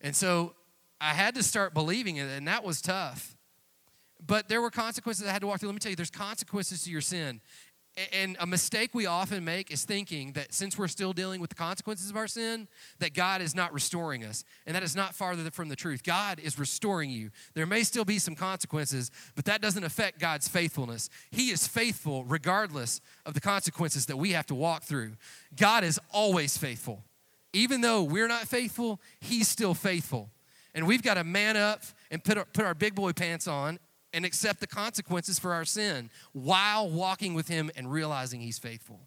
And 0.00 0.14
so 0.14 0.54
I 1.00 1.14
had 1.14 1.34
to 1.36 1.42
start 1.42 1.74
believing 1.74 2.16
it, 2.16 2.28
and 2.28 2.46
that 2.46 2.64
was 2.64 2.80
tough. 2.80 3.36
But 4.26 4.48
there 4.48 4.60
were 4.60 4.70
consequences 4.70 5.26
I 5.26 5.32
had 5.32 5.40
to 5.40 5.46
walk 5.46 5.60
through. 5.60 5.68
Let 5.68 5.74
me 5.74 5.80
tell 5.80 5.90
you, 5.90 5.96
there's 5.96 6.10
consequences 6.10 6.84
to 6.84 6.90
your 6.90 7.00
sin. 7.00 7.40
And 8.12 8.36
a 8.38 8.46
mistake 8.46 8.94
we 8.94 9.06
often 9.06 9.44
make 9.44 9.70
is 9.70 9.84
thinking 9.84 10.32
that 10.32 10.54
since 10.54 10.78
we're 10.78 10.88
still 10.88 11.12
dealing 11.12 11.40
with 11.40 11.50
the 11.50 11.56
consequences 11.56 12.08
of 12.08 12.16
our 12.16 12.28
sin, 12.28 12.68
that 13.00 13.14
God 13.14 13.42
is 13.42 13.54
not 13.54 13.74
restoring 13.74 14.24
us. 14.24 14.44
And 14.64 14.76
that 14.76 14.82
is 14.82 14.94
not 14.94 15.14
farther 15.14 15.50
from 15.50 15.68
the 15.68 15.76
truth. 15.76 16.02
God 16.04 16.38
is 16.38 16.58
restoring 16.58 17.10
you. 17.10 17.30
There 17.54 17.66
may 17.66 17.82
still 17.82 18.04
be 18.04 18.18
some 18.18 18.36
consequences, 18.36 19.10
but 19.34 19.44
that 19.46 19.60
doesn't 19.60 19.82
affect 19.82 20.20
God's 20.20 20.46
faithfulness. 20.46 21.10
He 21.30 21.50
is 21.50 21.66
faithful 21.66 22.24
regardless 22.24 23.00
of 23.26 23.34
the 23.34 23.40
consequences 23.40 24.06
that 24.06 24.16
we 24.16 24.32
have 24.32 24.46
to 24.46 24.54
walk 24.54 24.84
through. 24.84 25.14
God 25.56 25.82
is 25.82 25.98
always 26.12 26.56
faithful. 26.56 27.02
Even 27.52 27.80
though 27.80 28.04
we're 28.04 28.28
not 28.28 28.46
faithful, 28.46 29.00
He's 29.20 29.48
still 29.48 29.74
faithful. 29.74 30.30
And 30.74 30.86
we've 30.86 31.02
got 31.02 31.14
to 31.14 31.24
man 31.24 31.56
up 31.56 31.82
and 32.12 32.22
put 32.22 32.38
our, 32.38 32.44
put 32.44 32.64
our 32.64 32.74
big 32.74 32.94
boy 32.94 33.12
pants 33.12 33.48
on 33.48 33.80
and 34.12 34.24
accept 34.24 34.60
the 34.60 34.66
consequences 34.66 35.38
for 35.38 35.52
our 35.52 35.64
sin 35.64 36.10
while 36.32 36.88
walking 36.88 37.34
with 37.34 37.48
Him 37.48 37.70
and 37.76 37.90
realizing 37.90 38.40
He's 38.40 38.58
faithful. 38.58 39.00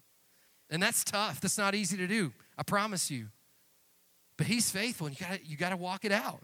And 0.70 0.82
that's 0.82 1.04
tough. 1.04 1.40
That's 1.40 1.58
not 1.58 1.74
easy 1.74 1.96
to 1.96 2.06
do. 2.06 2.32
I 2.56 2.62
promise 2.62 3.10
you. 3.10 3.28
But 4.36 4.46
He's 4.46 4.70
faithful, 4.70 5.06
and 5.06 5.18
you 5.18 5.26
got 5.26 5.46
you 5.46 5.56
got 5.56 5.70
to 5.70 5.76
walk 5.76 6.04
it 6.04 6.12
out. 6.12 6.42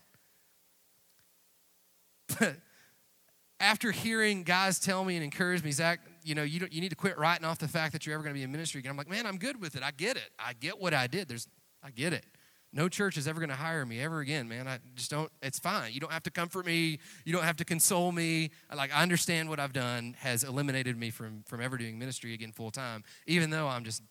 But 2.38 2.56
after 3.60 3.90
hearing 3.90 4.42
guys 4.42 4.78
tell 4.78 5.04
me 5.04 5.16
and 5.16 5.24
encourage 5.24 5.62
me, 5.62 5.70
Zach, 5.70 6.00
you 6.24 6.34
know, 6.34 6.42
you, 6.42 6.66
you 6.70 6.80
need 6.80 6.88
to 6.88 6.96
quit 6.96 7.18
writing 7.18 7.44
off 7.44 7.58
the 7.58 7.68
fact 7.68 7.92
that 7.92 8.06
you're 8.06 8.14
ever 8.14 8.22
going 8.22 8.34
to 8.34 8.38
be 8.38 8.42
in 8.42 8.50
ministry 8.50 8.78
again. 8.78 8.90
I'm 8.90 8.96
like, 8.96 9.08
man, 9.08 9.26
I'm 9.26 9.38
good 9.38 9.60
with 9.60 9.76
it. 9.76 9.82
I 9.82 9.90
get 9.90 10.16
it. 10.16 10.30
I 10.38 10.54
get 10.54 10.80
what 10.80 10.94
I 10.94 11.06
did. 11.06 11.28
There's, 11.28 11.46
I 11.82 11.90
get 11.90 12.12
it. 12.12 12.24
No 12.72 12.88
church 12.88 13.16
is 13.16 13.26
ever 13.26 13.40
going 13.40 13.50
to 13.50 13.56
hire 13.56 13.84
me 13.84 14.00
ever 14.00 14.20
again, 14.20 14.48
man. 14.48 14.68
I 14.68 14.78
just 14.94 15.10
don't, 15.10 15.30
it's 15.42 15.58
fine. 15.58 15.92
You 15.92 15.98
don't 15.98 16.12
have 16.12 16.22
to 16.22 16.30
comfort 16.30 16.66
me. 16.66 17.00
You 17.24 17.32
don't 17.32 17.42
have 17.42 17.56
to 17.56 17.64
console 17.64 18.12
me. 18.12 18.50
Like, 18.74 18.94
I 18.94 19.02
understand 19.02 19.48
what 19.48 19.58
I've 19.58 19.72
done 19.72 20.14
has 20.20 20.44
eliminated 20.44 20.96
me 20.96 21.10
from, 21.10 21.42
from 21.46 21.60
ever 21.60 21.76
doing 21.76 21.98
ministry 21.98 22.32
again 22.32 22.52
full 22.52 22.70
time, 22.70 23.02
even 23.26 23.50
though 23.50 23.66
I'm 23.66 23.82
just 23.82 24.02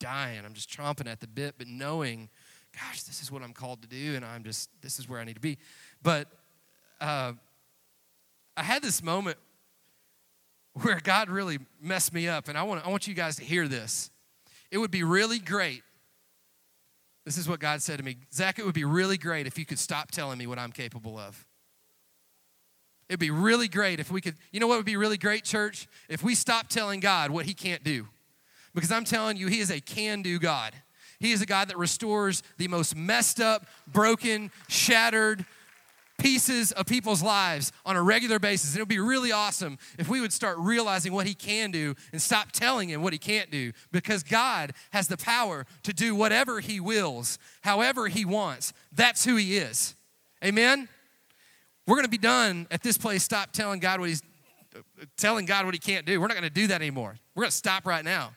dying. 0.00 0.40
I'm 0.44 0.54
just 0.54 0.68
chomping 0.68 1.06
at 1.06 1.20
the 1.20 1.28
bit, 1.28 1.54
but 1.58 1.68
knowing, 1.68 2.28
gosh, 2.74 3.02
this 3.02 3.22
is 3.22 3.30
what 3.30 3.42
I'm 3.42 3.52
called 3.52 3.82
to 3.82 3.88
do, 3.88 4.16
and 4.16 4.24
I'm 4.24 4.42
just, 4.42 4.68
this 4.82 4.98
is 4.98 5.08
where 5.08 5.20
I 5.20 5.24
need 5.24 5.36
to 5.36 5.40
be. 5.40 5.56
But 6.02 6.28
uh, 7.00 7.34
I 8.56 8.62
had 8.64 8.82
this 8.82 9.00
moment 9.00 9.36
where 10.74 10.98
God 11.00 11.30
really 11.30 11.58
messed 11.80 12.12
me 12.12 12.26
up, 12.26 12.48
and 12.48 12.58
I 12.58 12.64
want, 12.64 12.84
I 12.84 12.90
want 12.90 13.06
you 13.06 13.14
guys 13.14 13.36
to 13.36 13.44
hear 13.44 13.68
this. 13.68 14.10
It 14.72 14.78
would 14.78 14.90
be 14.90 15.04
really 15.04 15.38
great 15.38 15.82
this 17.28 17.36
is 17.36 17.46
what 17.46 17.60
God 17.60 17.82
said 17.82 17.98
to 17.98 18.02
me 18.02 18.16
Zach, 18.32 18.58
it 18.58 18.64
would 18.64 18.74
be 18.74 18.86
really 18.86 19.18
great 19.18 19.46
if 19.46 19.58
you 19.58 19.66
could 19.66 19.78
stop 19.78 20.10
telling 20.10 20.38
me 20.38 20.46
what 20.46 20.58
I'm 20.58 20.72
capable 20.72 21.18
of. 21.18 21.44
It'd 23.10 23.20
be 23.20 23.30
really 23.30 23.68
great 23.68 24.00
if 24.00 24.10
we 24.10 24.22
could, 24.22 24.34
you 24.50 24.60
know 24.60 24.66
what 24.66 24.78
would 24.78 24.86
be 24.86 24.96
really 24.96 25.18
great, 25.18 25.44
church? 25.44 25.88
If 26.08 26.22
we 26.22 26.34
stop 26.34 26.68
telling 26.68 27.00
God 27.00 27.30
what 27.30 27.44
He 27.44 27.52
can't 27.52 27.84
do. 27.84 28.08
Because 28.74 28.90
I'm 28.90 29.04
telling 29.04 29.36
you, 29.36 29.46
He 29.48 29.60
is 29.60 29.70
a 29.70 29.80
can 29.80 30.22
do 30.22 30.38
God. 30.38 30.72
He 31.20 31.32
is 31.32 31.42
a 31.42 31.46
God 31.46 31.68
that 31.68 31.76
restores 31.76 32.42
the 32.56 32.68
most 32.68 32.96
messed 32.96 33.40
up, 33.40 33.66
broken, 33.86 34.50
shattered, 34.68 35.44
pieces 36.18 36.72
of 36.72 36.86
people's 36.86 37.22
lives 37.22 37.72
on 37.86 37.96
a 37.96 38.02
regular 38.02 38.38
basis. 38.38 38.76
It 38.76 38.80
would 38.80 38.88
be 38.88 38.98
really 38.98 39.32
awesome 39.32 39.78
if 39.98 40.08
we 40.08 40.20
would 40.20 40.32
start 40.32 40.58
realizing 40.58 41.12
what 41.12 41.26
He 41.26 41.34
can 41.34 41.70
do 41.70 41.94
and 42.12 42.20
stop 42.20 42.52
telling 42.52 42.90
Him 42.90 43.02
what 43.02 43.12
He 43.12 43.18
can't 43.18 43.50
do 43.50 43.72
because 43.92 44.22
God 44.22 44.72
has 44.90 45.08
the 45.08 45.16
power 45.16 45.64
to 45.84 45.92
do 45.92 46.14
whatever 46.14 46.60
He 46.60 46.80
wills, 46.80 47.38
however 47.62 48.08
He 48.08 48.24
wants. 48.24 48.72
That's 48.92 49.24
who 49.24 49.36
He 49.36 49.56
is. 49.56 49.94
Amen? 50.44 50.88
We're 51.86 51.96
going 51.96 52.04
to 52.04 52.10
be 52.10 52.18
done 52.18 52.66
at 52.70 52.82
this 52.82 52.98
place. 52.98 53.22
Stop 53.22 53.52
telling 53.52 53.80
God 53.80 54.00
what 54.00 54.10
He's 54.10 54.22
telling 55.16 55.46
God 55.46 55.64
what 55.64 55.74
He 55.74 55.80
can't 55.80 56.04
do. 56.04 56.20
We're 56.20 56.26
not 56.26 56.36
going 56.36 56.48
to 56.48 56.50
do 56.50 56.66
that 56.66 56.80
anymore. 56.80 57.16
We're 57.34 57.44
going 57.44 57.50
to 57.50 57.56
stop 57.56 57.86
right 57.86 58.04
now 58.04 58.32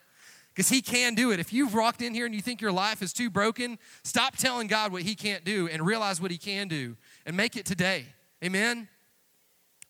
because 0.53 0.69
He 0.69 0.81
can 0.81 1.15
do 1.15 1.31
it. 1.31 1.39
If 1.39 1.51
you've 1.51 1.73
walked 1.73 2.01
in 2.01 2.13
here 2.13 2.25
and 2.25 2.33
you 2.35 2.41
think 2.41 2.61
your 2.61 2.71
life 2.71 3.01
is 3.01 3.11
too 3.11 3.29
broken, 3.29 3.77
stop 4.03 4.37
telling 4.37 4.67
God 4.67 4.91
what 4.91 5.01
He 5.01 5.15
can't 5.15 5.43
do 5.43 5.67
and 5.67 5.85
realize 5.85 6.21
what 6.21 6.31
He 6.31 6.37
can 6.37 6.67
do 6.67 6.95
and 7.25 7.35
make 7.35 7.55
it 7.55 7.65
today. 7.65 8.05
Amen? 8.43 8.87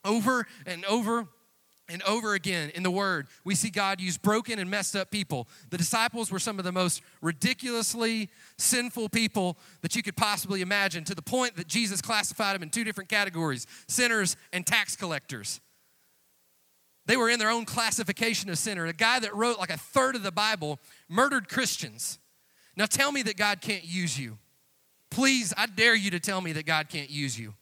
Over 0.03 0.47
and 0.65 0.83
over 0.85 1.27
and 1.87 2.01
over 2.03 2.33
again 2.33 2.71
in 2.73 2.83
the 2.83 2.91
Word, 2.91 3.27
we 3.43 3.53
see 3.53 3.69
God 3.69 3.99
use 3.99 4.17
broken 4.17 4.59
and 4.59 4.69
messed 4.69 4.95
up 4.95 5.11
people. 5.11 5.47
The 5.69 5.77
disciples 5.77 6.31
were 6.31 6.39
some 6.39 6.57
of 6.57 6.65
the 6.65 6.71
most 6.71 7.01
ridiculously 7.21 8.29
sinful 8.57 9.09
people 9.09 9.57
that 9.81 9.95
you 9.95 10.01
could 10.01 10.15
possibly 10.15 10.61
imagine, 10.61 11.03
to 11.05 11.15
the 11.15 11.21
point 11.21 11.57
that 11.57 11.67
Jesus 11.67 12.01
classified 12.01 12.55
them 12.55 12.63
in 12.63 12.69
two 12.69 12.83
different 12.83 13.09
categories 13.09 13.67
sinners 13.87 14.37
and 14.53 14.65
tax 14.65 14.95
collectors. 14.95 15.59
They 17.05 17.17
were 17.17 17.29
in 17.29 17.39
their 17.39 17.49
own 17.49 17.65
classification 17.65 18.49
of 18.49 18.57
sinner. 18.57 18.85
A 18.85 18.93
guy 18.93 19.19
that 19.19 19.35
wrote 19.35 19.59
like 19.59 19.71
a 19.71 19.77
third 19.77 20.15
of 20.15 20.23
the 20.23 20.31
Bible 20.31 20.79
murdered 21.09 21.49
Christians. 21.49 22.19
Now 22.77 22.85
tell 22.85 23.11
me 23.11 23.21
that 23.23 23.37
God 23.37 23.59
can't 23.59 23.83
use 23.83 24.17
you. 24.17 24.37
Please, 25.11 25.53
I 25.55 25.67
dare 25.67 25.93
you 25.93 26.09
to 26.11 26.19
tell 26.19 26.41
me 26.41 26.53
that 26.53 26.65
God 26.65 26.89
can't 26.89 27.09
use 27.09 27.37
you 27.37 27.53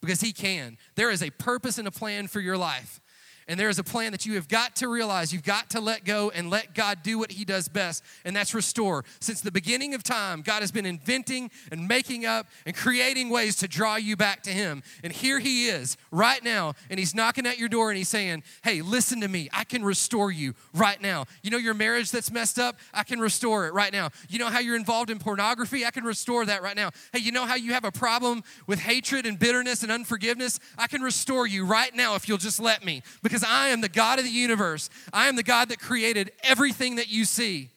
because 0.00 0.20
He 0.20 0.32
can. 0.32 0.76
There 0.96 1.10
is 1.10 1.22
a 1.22 1.30
purpose 1.30 1.78
and 1.78 1.88
a 1.88 1.92
plan 1.92 2.26
for 2.26 2.40
your 2.40 2.58
life. 2.58 3.00
And 3.48 3.60
there 3.60 3.68
is 3.68 3.78
a 3.78 3.84
plan 3.84 4.10
that 4.10 4.26
you 4.26 4.34
have 4.34 4.48
got 4.48 4.74
to 4.76 4.88
realize. 4.88 5.32
You've 5.32 5.44
got 5.44 5.70
to 5.70 5.80
let 5.80 6.04
go 6.04 6.30
and 6.30 6.50
let 6.50 6.74
God 6.74 7.04
do 7.04 7.16
what 7.16 7.30
He 7.30 7.44
does 7.44 7.68
best, 7.68 8.02
and 8.24 8.34
that's 8.34 8.54
restore. 8.54 9.04
Since 9.20 9.40
the 9.40 9.52
beginning 9.52 9.94
of 9.94 10.02
time, 10.02 10.42
God 10.42 10.62
has 10.62 10.72
been 10.72 10.84
inventing 10.84 11.52
and 11.70 11.86
making 11.86 12.26
up 12.26 12.48
and 12.64 12.74
creating 12.74 13.28
ways 13.30 13.54
to 13.56 13.68
draw 13.68 13.96
you 13.96 14.16
back 14.16 14.42
to 14.44 14.50
Him. 14.50 14.82
And 15.04 15.12
here 15.12 15.38
He 15.38 15.68
is 15.68 15.96
right 16.10 16.42
now, 16.42 16.74
and 16.90 16.98
He's 16.98 17.14
knocking 17.14 17.46
at 17.46 17.56
your 17.56 17.68
door 17.68 17.90
and 17.90 17.96
He's 17.96 18.08
saying, 18.08 18.42
Hey, 18.64 18.82
listen 18.82 19.20
to 19.20 19.28
me. 19.28 19.48
I 19.52 19.62
can 19.62 19.84
restore 19.84 20.32
you 20.32 20.54
right 20.74 21.00
now. 21.00 21.26
You 21.42 21.50
know 21.50 21.58
your 21.58 21.74
marriage 21.74 22.10
that's 22.10 22.32
messed 22.32 22.58
up? 22.58 22.80
I 22.92 23.04
can 23.04 23.20
restore 23.20 23.68
it 23.68 23.74
right 23.74 23.92
now. 23.92 24.10
You 24.28 24.40
know 24.40 24.48
how 24.48 24.58
you're 24.58 24.76
involved 24.76 25.08
in 25.08 25.20
pornography? 25.20 25.86
I 25.86 25.92
can 25.92 26.02
restore 26.02 26.44
that 26.46 26.62
right 26.62 26.76
now. 26.76 26.90
Hey, 27.12 27.20
you 27.20 27.30
know 27.30 27.46
how 27.46 27.54
you 27.54 27.74
have 27.74 27.84
a 27.84 27.92
problem 27.92 28.42
with 28.66 28.80
hatred 28.80 29.24
and 29.24 29.38
bitterness 29.38 29.84
and 29.84 29.92
unforgiveness? 29.92 30.58
I 30.76 30.88
can 30.88 31.00
restore 31.00 31.46
you 31.46 31.64
right 31.64 31.94
now 31.94 32.16
if 32.16 32.28
you'll 32.28 32.38
just 32.38 32.58
let 32.58 32.84
me. 32.84 33.02
Because 33.22 33.35
because 33.36 33.46
I 33.50 33.68
am 33.68 33.82
the 33.82 33.88
God 33.90 34.18
of 34.18 34.24
the 34.24 34.30
universe. 34.30 34.88
I 35.12 35.28
am 35.28 35.36
the 35.36 35.42
God 35.42 35.68
that 35.68 35.78
created 35.78 36.32
everything 36.42 36.96
that 36.96 37.10
you 37.10 37.26
see. 37.26 37.68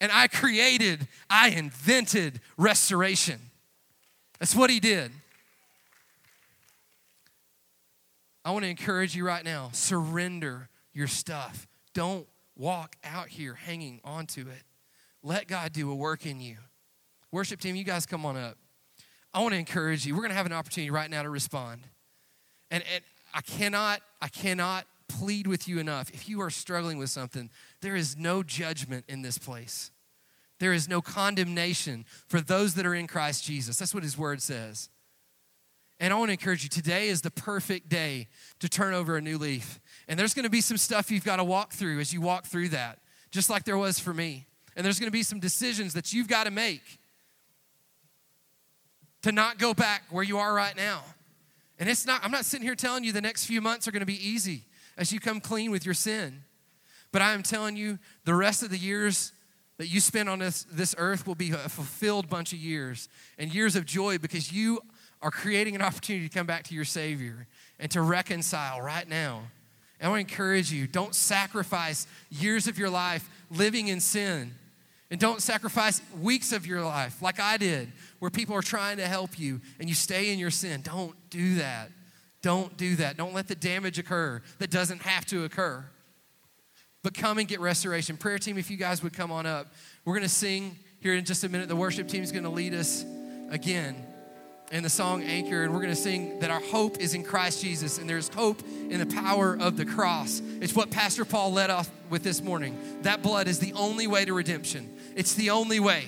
And 0.00 0.12
I 0.12 0.28
created, 0.28 1.08
I 1.28 1.48
invented 1.48 2.40
restoration. 2.56 3.40
That's 4.38 4.54
what 4.54 4.70
He 4.70 4.78
did. 4.78 5.10
I 8.44 8.52
want 8.52 8.64
to 8.64 8.68
encourage 8.68 9.16
you 9.16 9.26
right 9.26 9.44
now 9.44 9.70
surrender 9.72 10.68
your 10.94 11.08
stuff. 11.08 11.66
Don't 11.92 12.28
walk 12.56 12.94
out 13.02 13.30
here 13.30 13.54
hanging 13.54 14.00
onto 14.04 14.42
it. 14.42 14.62
Let 15.24 15.48
God 15.48 15.72
do 15.72 15.90
a 15.90 15.94
work 15.94 16.24
in 16.24 16.40
you. 16.40 16.58
Worship 17.32 17.60
team, 17.60 17.74
you 17.74 17.82
guys 17.82 18.06
come 18.06 18.24
on 18.24 18.36
up. 18.36 18.56
I 19.34 19.40
want 19.40 19.54
to 19.54 19.58
encourage 19.58 20.06
you. 20.06 20.14
We're 20.14 20.22
going 20.22 20.30
to 20.30 20.36
have 20.36 20.46
an 20.46 20.52
opportunity 20.52 20.92
right 20.92 21.10
now 21.10 21.24
to 21.24 21.30
respond. 21.30 21.80
And, 22.70 22.84
and 22.94 23.02
I 23.34 23.40
cannot, 23.40 24.00
I 24.20 24.28
cannot 24.28 24.86
plead 25.08 25.46
with 25.46 25.68
you 25.68 25.78
enough. 25.78 26.10
If 26.10 26.28
you 26.28 26.40
are 26.40 26.50
struggling 26.50 26.98
with 26.98 27.10
something, 27.10 27.50
there 27.80 27.96
is 27.96 28.16
no 28.16 28.42
judgment 28.42 29.04
in 29.08 29.22
this 29.22 29.38
place. 29.38 29.90
There 30.58 30.72
is 30.72 30.88
no 30.88 31.00
condemnation 31.00 32.04
for 32.28 32.40
those 32.40 32.74
that 32.74 32.86
are 32.86 32.94
in 32.94 33.06
Christ 33.06 33.44
Jesus. 33.44 33.78
That's 33.78 33.94
what 33.94 34.02
his 34.02 34.16
word 34.16 34.42
says. 34.42 34.90
And 35.98 36.12
I 36.12 36.16
want 36.16 36.28
to 36.28 36.32
encourage 36.32 36.62
you 36.62 36.68
today 36.68 37.08
is 37.08 37.22
the 37.22 37.30
perfect 37.30 37.88
day 37.88 38.28
to 38.60 38.68
turn 38.68 38.94
over 38.94 39.16
a 39.16 39.20
new 39.20 39.36
leaf. 39.36 39.80
And 40.08 40.18
there's 40.18 40.32
going 40.32 40.44
to 40.44 40.50
be 40.50 40.60
some 40.62 40.76
stuff 40.76 41.10
you've 41.10 41.24
got 41.24 41.36
to 41.36 41.44
walk 41.44 41.72
through 41.72 42.00
as 42.00 42.12
you 42.12 42.20
walk 42.20 42.46
through 42.46 42.70
that, 42.70 42.98
just 43.30 43.50
like 43.50 43.64
there 43.64 43.76
was 43.76 43.98
for 43.98 44.14
me. 44.14 44.46
And 44.76 44.84
there's 44.84 44.98
going 44.98 45.08
to 45.08 45.12
be 45.12 45.22
some 45.22 45.40
decisions 45.40 45.92
that 45.94 46.12
you've 46.12 46.28
got 46.28 46.44
to 46.44 46.50
make 46.50 47.00
to 49.22 49.32
not 49.32 49.58
go 49.58 49.74
back 49.74 50.04
where 50.10 50.24
you 50.24 50.38
are 50.38 50.54
right 50.54 50.76
now. 50.76 51.02
And 51.80 51.88
it's 51.88 52.06
not, 52.06 52.22
I'm 52.22 52.30
not 52.30 52.44
sitting 52.44 52.64
here 52.64 52.76
telling 52.76 53.04
you 53.04 53.12
the 53.12 53.22
next 53.22 53.46
few 53.46 53.62
months 53.62 53.88
are 53.88 53.90
going 53.90 54.00
to 54.00 54.06
be 54.06 54.24
easy 54.24 54.64
as 54.98 55.12
you 55.12 55.18
come 55.18 55.40
clean 55.40 55.70
with 55.70 55.84
your 55.84 55.94
sin. 55.94 56.42
But 57.10 57.22
I 57.22 57.32
am 57.32 57.42
telling 57.42 57.76
you, 57.76 57.98
the 58.24 58.34
rest 58.34 58.62
of 58.62 58.70
the 58.70 58.76
years 58.76 59.32
that 59.78 59.88
you 59.88 59.98
spend 59.98 60.28
on 60.28 60.40
this, 60.40 60.64
this 60.70 60.94
earth 60.98 61.26
will 61.26 61.34
be 61.34 61.50
a 61.52 61.56
fulfilled 61.56 62.28
bunch 62.28 62.52
of 62.52 62.58
years 62.58 63.08
and 63.38 63.52
years 63.52 63.76
of 63.76 63.86
joy 63.86 64.18
because 64.18 64.52
you 64.52 64.80
are 65.22 65.30
creating 65.30 65.74
an 65.74 65.80
opportunity 65.80 66.28
to 66.28 66.34
come 66.34 66.46
back 66.46 66.64
to 66.64 66.74
your 66.74 66.84
Savior 66.84 67.46
and 67.78 67.90
to 67.90 68.02
reconcile 68.02 68.82
right 68.82 69.08
now. 69.08 69.42
And 69.98 70.06
I 70.06 70.10
want 70.10 70.28
to 70.28 70.32
encourage 70.32 70.70
you 70.70 70.86
don't 70.86 71.14
sacrifice 71.14 72.06
years 72.28 72.68
of 72.68 72.78
your 72.78 72.90
life 72.90 73.28
living 73.50 73.88
in 73.88 74.00
sin. 74.00 74.52
And 75.10 75.18
don't 75.18 75.42
sacrifice 75.42 76.00
weeks 76.20 76.52
of 76.52 76.66
your 76.66 76.82
life 76.82 77.20
like 77.20 77.40
I 77.40 77.56
did, 77.56 77.90
where 78.20 78.30
people 78.30 78.54
are 78.54 78.62
trying 78.62 78.98
to 78.98 79.06
help 79.06 79.38
you 79.38 79.60
and 79.80 79.88
you 79.88 79.94
stay 79.94 80.32
in 80.32 80.38
your 80.38 80.50
sin. 80.50 80.82
Don't 80.82 81.14
do 81.30 81.56
that. 81.56 81.90
Don't 82.42 82.76
do 82.76 82.96
that. 82.96 83.16
Don't 83.16 83.34
let 83.34 83.48
the 83.48 83.54
damage 83.54 83.98
occur 83.98 84.40
that 84.58 84.70
doesn't 84.70 85.02
have 85.02 85.26
to 85.26 85.44
occur. 85.44 85.84
but 87.02 87.14
come 87.14 87.38
and 87.38 87.48
get 87.48 87.60
restoration. 87.60 88.16
Prayer 88.16 88.38
team, 88.38 88.58
if 88.58 88.70
you 88.70 88.76
guys 88.76 89.02
would 89.02 89.12
come 89.12 89.32
on 89.32 89.46
up, 89.46 89.68
we're 90.04 90.14
going 90.14 90.22
to 90.22 90.28
sing 90.28 90.76
here 91.00 91.14
in 91.14 91.24
just 91.24 91.44
a 91.44 91.48
minute. 91.48 91.68
The 91.68 91.76
worship 91.76 92.08
team 92.08 92.22
is 92.22 92.32
going 92.32 92.44
to 92.44 92.50
lead 92.50 92.74
us 92.74 93.04
again 93.50 94.06
in 94.70 94.82
the 94.82 94.90
song 94.90 95.22
Anchor, 95.22 95.64
and 95.64 95.72
we're 95.72 95.80
going 95.80 95.94
to 95.94 96.00
sing 96.00 96.38
that 96.40 96.50
our 96.50 96.60
hope 96.60 96.98
is 96.98 97.14
in 97.14 97.24
Christ 97.24 97.62
Jesus, 97.62 97.98
and 97.98 98.08
there's 98.08 98.28
hope 98.28 98.62
in 98.88 99.00
the 99.00 99.06
power 99.06 99.56
of 99.58 99.76
the 99.76 99.84
cross. 99.84 100.40
It's 100.60 100.74
what 100.74 100.90
Pastor 100.90 101.24
Paul 101.24 101.52
led 101.52 101.70
off 101.70 101.90
with 102.08 102.22
this 102.22 102.42
morning. 102.42 102.78
That 103.02 103.22
blood 103.22 103.48
is 103.48 103.58
the 103.58 103.72
only 103.72 104.06
way 104.06 104.24
to 104.24 104.32
redemption. 104.32 104.88
It's 105.16 105.34
the 105.34 105.50
only 105.50 105.80
way. 105.80 106.04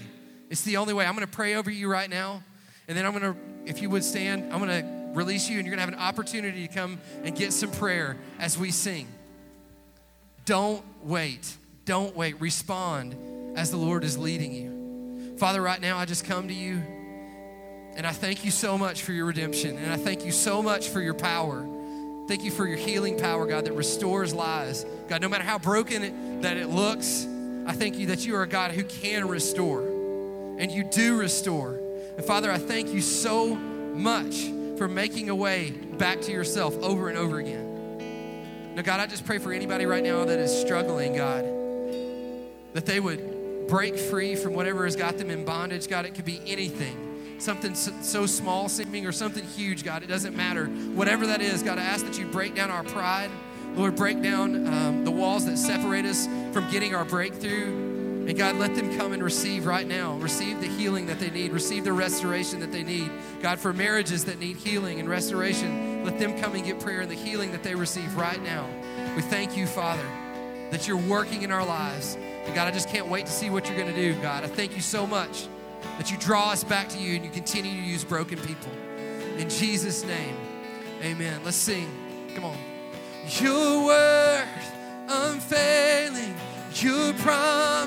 It's 0.53 0.61
the 0.61 0.77
only 0.77 0.93
way. 0.93 1.07
I'm 1.07 1.15
going 1.15 1.27
to 1.27 1.33
pray 1.33 1.55
over 1.55 1.71
you 1.71 1.91
right 1.91 2.11
now, 2.11 2.43
and 2.87 2.95
then 2.95 3.07
I'm 3.07 3.19
going 3.19 3.33
to, 3.33 3.41
if 3.65 3.81
you 3.81 3.89
would 3.89 4.05
stand, 4.05 4.53
I'm 4.53 4.63
going 4.63 4.83
to 4.83 5.19
release 5.19 5.49
you, 5.49 5.57
and 5.57 5.67
you're 5.67 5.75
going 5.75 5.89
to 5.89 5.95
have 5.95 5.99
an 5.99 6.07
opportunity 6.07 6.69
to 6.69 6.75
come 6.75 7.01
and 7.25 7.35
get 7.35 7.55
some 7.55 7.71
prayer 7.71 8.19
as 8.39 8.59
we 8.59 8.71
sing. 8.71 9.09
Don't 10.45 10.85
wait. 11.03 11.57
Don't 11.87 12.15
wait. 12.15 12.39
Respond 12.39 13.17
as 13.57 13.71
the 13.71 13.79
Lord 13.79 14.05
is 14.05 14.19
leading 14.19 14.53
you. 14.53 15.39
Father, 15.39 15.63
right 15.63 15.81
now 15.81 15.97
I 15.97 16.05
just 16.05 16.27
come 16.27 16.49
to 16.49 16.55
you 16.55 16.83
and 17.97 18.07
I 18.07 18.13
thank 18.13 18.45
you 18.45 18.51
so 18.51 18.77
much 18.77 19.03
for 19.03 19.13
your 19.13 19.25
redemption. 19.25 19.79
And 19.79 19.91
I 19.91 19.97
thank 19.97 20.25
you 20.25 20.33
so 20.33 20.63
much 20.63 20.89
for 20.89 21.01
your 21.01 21.15
power. 21.15 21.67
Thank 22.29 22.45
you 22.45 22.51
for 22.51 22.67
your 22.67 22.77
healing 22.77 23.19
power, 23.19 23.47
God, 23.47 23.65
that 23.65 23.73
restores 23.73 24.35
lives. 24.35 24.85
God, 25.09 25.23
no 25.23 25.29
matter 25.31 25.45
how 25.45 25.59
broken 25.59 26.03
it, 26.03 26.43
that 26.43 26.59
it 26.59 26.69
looks, 26.69 27.27
I 27.67 27.73
thank 27.73 27.99
you 27.99 28.09
that 28.09 28.27
you 28.27 28.37
are 28.37 28.43
a 28.43 28.49
God 28.49 28.73
who 28.73 28.85
can 28.85 29.29
restore. 29.29 29.92
And 30.59 30.71
you 30.71 30.85
do 30.85 31.19
restore. 31.19 31.81
And 32.17 32.25
Father, 32.25 32.51
I 32.51 32.59
thank 32.59 32.89
you 32.89 33.01
so 33.01 33.55
much 33.55 34.51
for 34.79 34.89
making 34.89 35.29
a 35.31 35.35
way 35.35 35.71
back 35.71 36.21
to 36.23 36.33
yourself 36.33 36.77
over 36.83 37.09
and 37.09 37.19
over 37.19 37.39
again. 37.39 38.75
Now, 38.75 38.83
God, 38.83 39.01
I 39.01 39.07
just 39.07 39.25
pray 39.27 39.39
for 39.39 39.53
anybody 39.53 39.87
right 39.87 40.03
now 40.03 40.25
that 40.25 40.39
is 40.39 40.51
struggling, 40.51 41.15
God, 41.15 41.45
that 42.73 42.87
they 42.87 43.01
would 43.01 43.69
break 43.69 43.99
free 43.99 44.35
from 44.35 44.55
whatever 44.55 44.85
has 44.85 44.97
got 44.97 45.19
them 45.19 45.31
in 45.31 45.45
bondage. 45.45 45.89
God, 45.89 46.07
it 46.07 46.15
could 46.15 46.25
be 46.25 46.41
anything 46.47 47.11
something 47.43 47.75
so 47.75 48.25
small 48.25 48.69
seeming 48.69 49.05
or 49.05 49.13
something 49.13 49.45
huge, 49.45 49.85
God. 49.85 50.03
It 50.03 50.07
doesn't 50.07 50.37
matter. 50.37 50.67
Whatever 50.67 51.27
that 51.27 51.43
is, 51.43 51.63
God, 51.63 51.79
I 51.79 51.83
ask 51.83 52.07
that 52.07 52.19
you 52.19 52.27
break 52.27 52.55
down 52.55 52.71
our 52.71 52.85
pride. 52.85 53.31
Lord, 53.75 53.97
break 53.97 54.23
down 54.23 54.67
um, 54.73 55.05
the 55.05 55.11
walls 55.11 55.47
that 55.47 55.59
separate 55.59 56.05
us 56.05 56.27
from 56.53 56.71
getting 56.71 56.95
our 56.95 57.05
breakthrough. 57.05 57.92
And 58.29 58.37
God, 58.39 58.57
let 58.57 58.75
them 58.75 58.97
come 58.97 59.13
and 59.13 59.23
receive 59.23 59.67
right 59.67 59.87
now. 59.87 60.15
Receive 60.15 60.61
the 60.61 60.69
healing 60.69 61.07
that 61.07 61.19
they 61.19 61.31
need. 61.31 61.53
Receive 61.53 61.85
the 61.85 61.93
restoration 61.93 62.61
that 62.61 62.71
they 62.71 62.83
need. 62.83 63.11
God, 63.41 63.59
for 63.59 63.73
marriages 63.73 64.25
that 64.27 64.39
need 64.39 64.57
healing 64.57 65.01
and 65.01 65.09
restoration, 65.09 66.05
let 66.05 66.19
them 66.19 66.39
come 66.41 66.55
and 66.55 66.65
get 66.65 66.79
prayer 66.81 67.01
and 67.01 67.11
the 67.11 67.17
healing 67.17 67.53
that 67.53 67.63
they 67.63 67.75
receive 67.75 68.17
right 68.17 68.43
now. 68.43 68.67
We 69.17 69.23
thank 69.23 69.57
you, 69.57 69.67
Father, 69.67 70.07
that 70.71 70.87
you're 70.87 70.97
working 70.97 71.43
in 71.43 71.51
our 71.51 71.67
lives. 71.67 72.17
And 72.17 72.55
God, 72.55 72.69
I 72.69 72.71
just 72.71 72.89
can't 72.89 73.09
wait 73.09 73.27
to 73.27 73.33
see 73.33 73.51
what 73.51 73.67
you're 73.67 73.77
going 73.77 73.93
to 73.93 74.01
do, 74.01 74.15
God. 74.23 74.45
I 74.45 74.47
thank 74.47 74.75
you 74.75 74.81
so 74.81 75.07
much 75.07 75.49
that 75.99 76.11
you 76.11 76.17
draw 76.19 76.51
us 76.51 76.65
back 76.65 76.89
to 76.91 76.99
you 76.99 77.17
and 77.17 77.25
you 77.25 77.31
continue 77.31 77.73
to 77.73 77.89
use 77.89 78.05
broken 78.05 78.39
people. 78.39 78.71
In 79.37 79.49
Jesus' 79.49 80.05
name, 80.05 80.37
amen. 81.03 81.41
Let's 81.45 81.57
sing. 81.57 81.89
Come 82.35 82.45
on. 82.45 82.57
Your 83.41 83.87
word 83.87 84.49
unfailing, 85.09 86.35
your 86.77 87.13
promise 87.15 87.82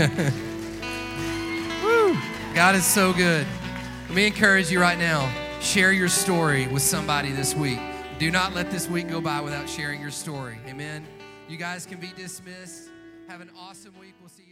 Woo! 1.82 2.16
God 2.54 2.74
is 2.74 2.86
so 2.86 3.12
good. 3.12 3.46
Let 4.06 4.14
me 4.14 4.26
encourage 4.26 4.70
you 4.70 4.80
right 4.80 4.98
now. 4.98 5.30
Share 5.60 5.92
your 5.92 6.08
story 6.08 6.66
with 6.68 6.80
somebody 6.80 7.32
this 7.32 7.54
week. 7.54 7.78
Do 8.18 8.30
not 8.30 8.54
let 8.54 8.70
this 8.70 8.88
week 8.88 9.08
go 9.08 9.20
by 9.20 9.42
without 9.42 9.68
sharing 9.68 10.00
your 10.00 10.10
story. 10.10 10.58
Amen. 10.66 11.06
You 11.50 11.58
guys 11.58 11.84
can 11.84 12.00
be 12.00 12.12
dismissed. 12.16 12.88
Have 13.28 13.42
an 13.42 13.50
awesome 13.58 13.92
week. 14.00 14.14
We'll 14.20 14.30
see 14.30 14.44
you. 14.48 14.49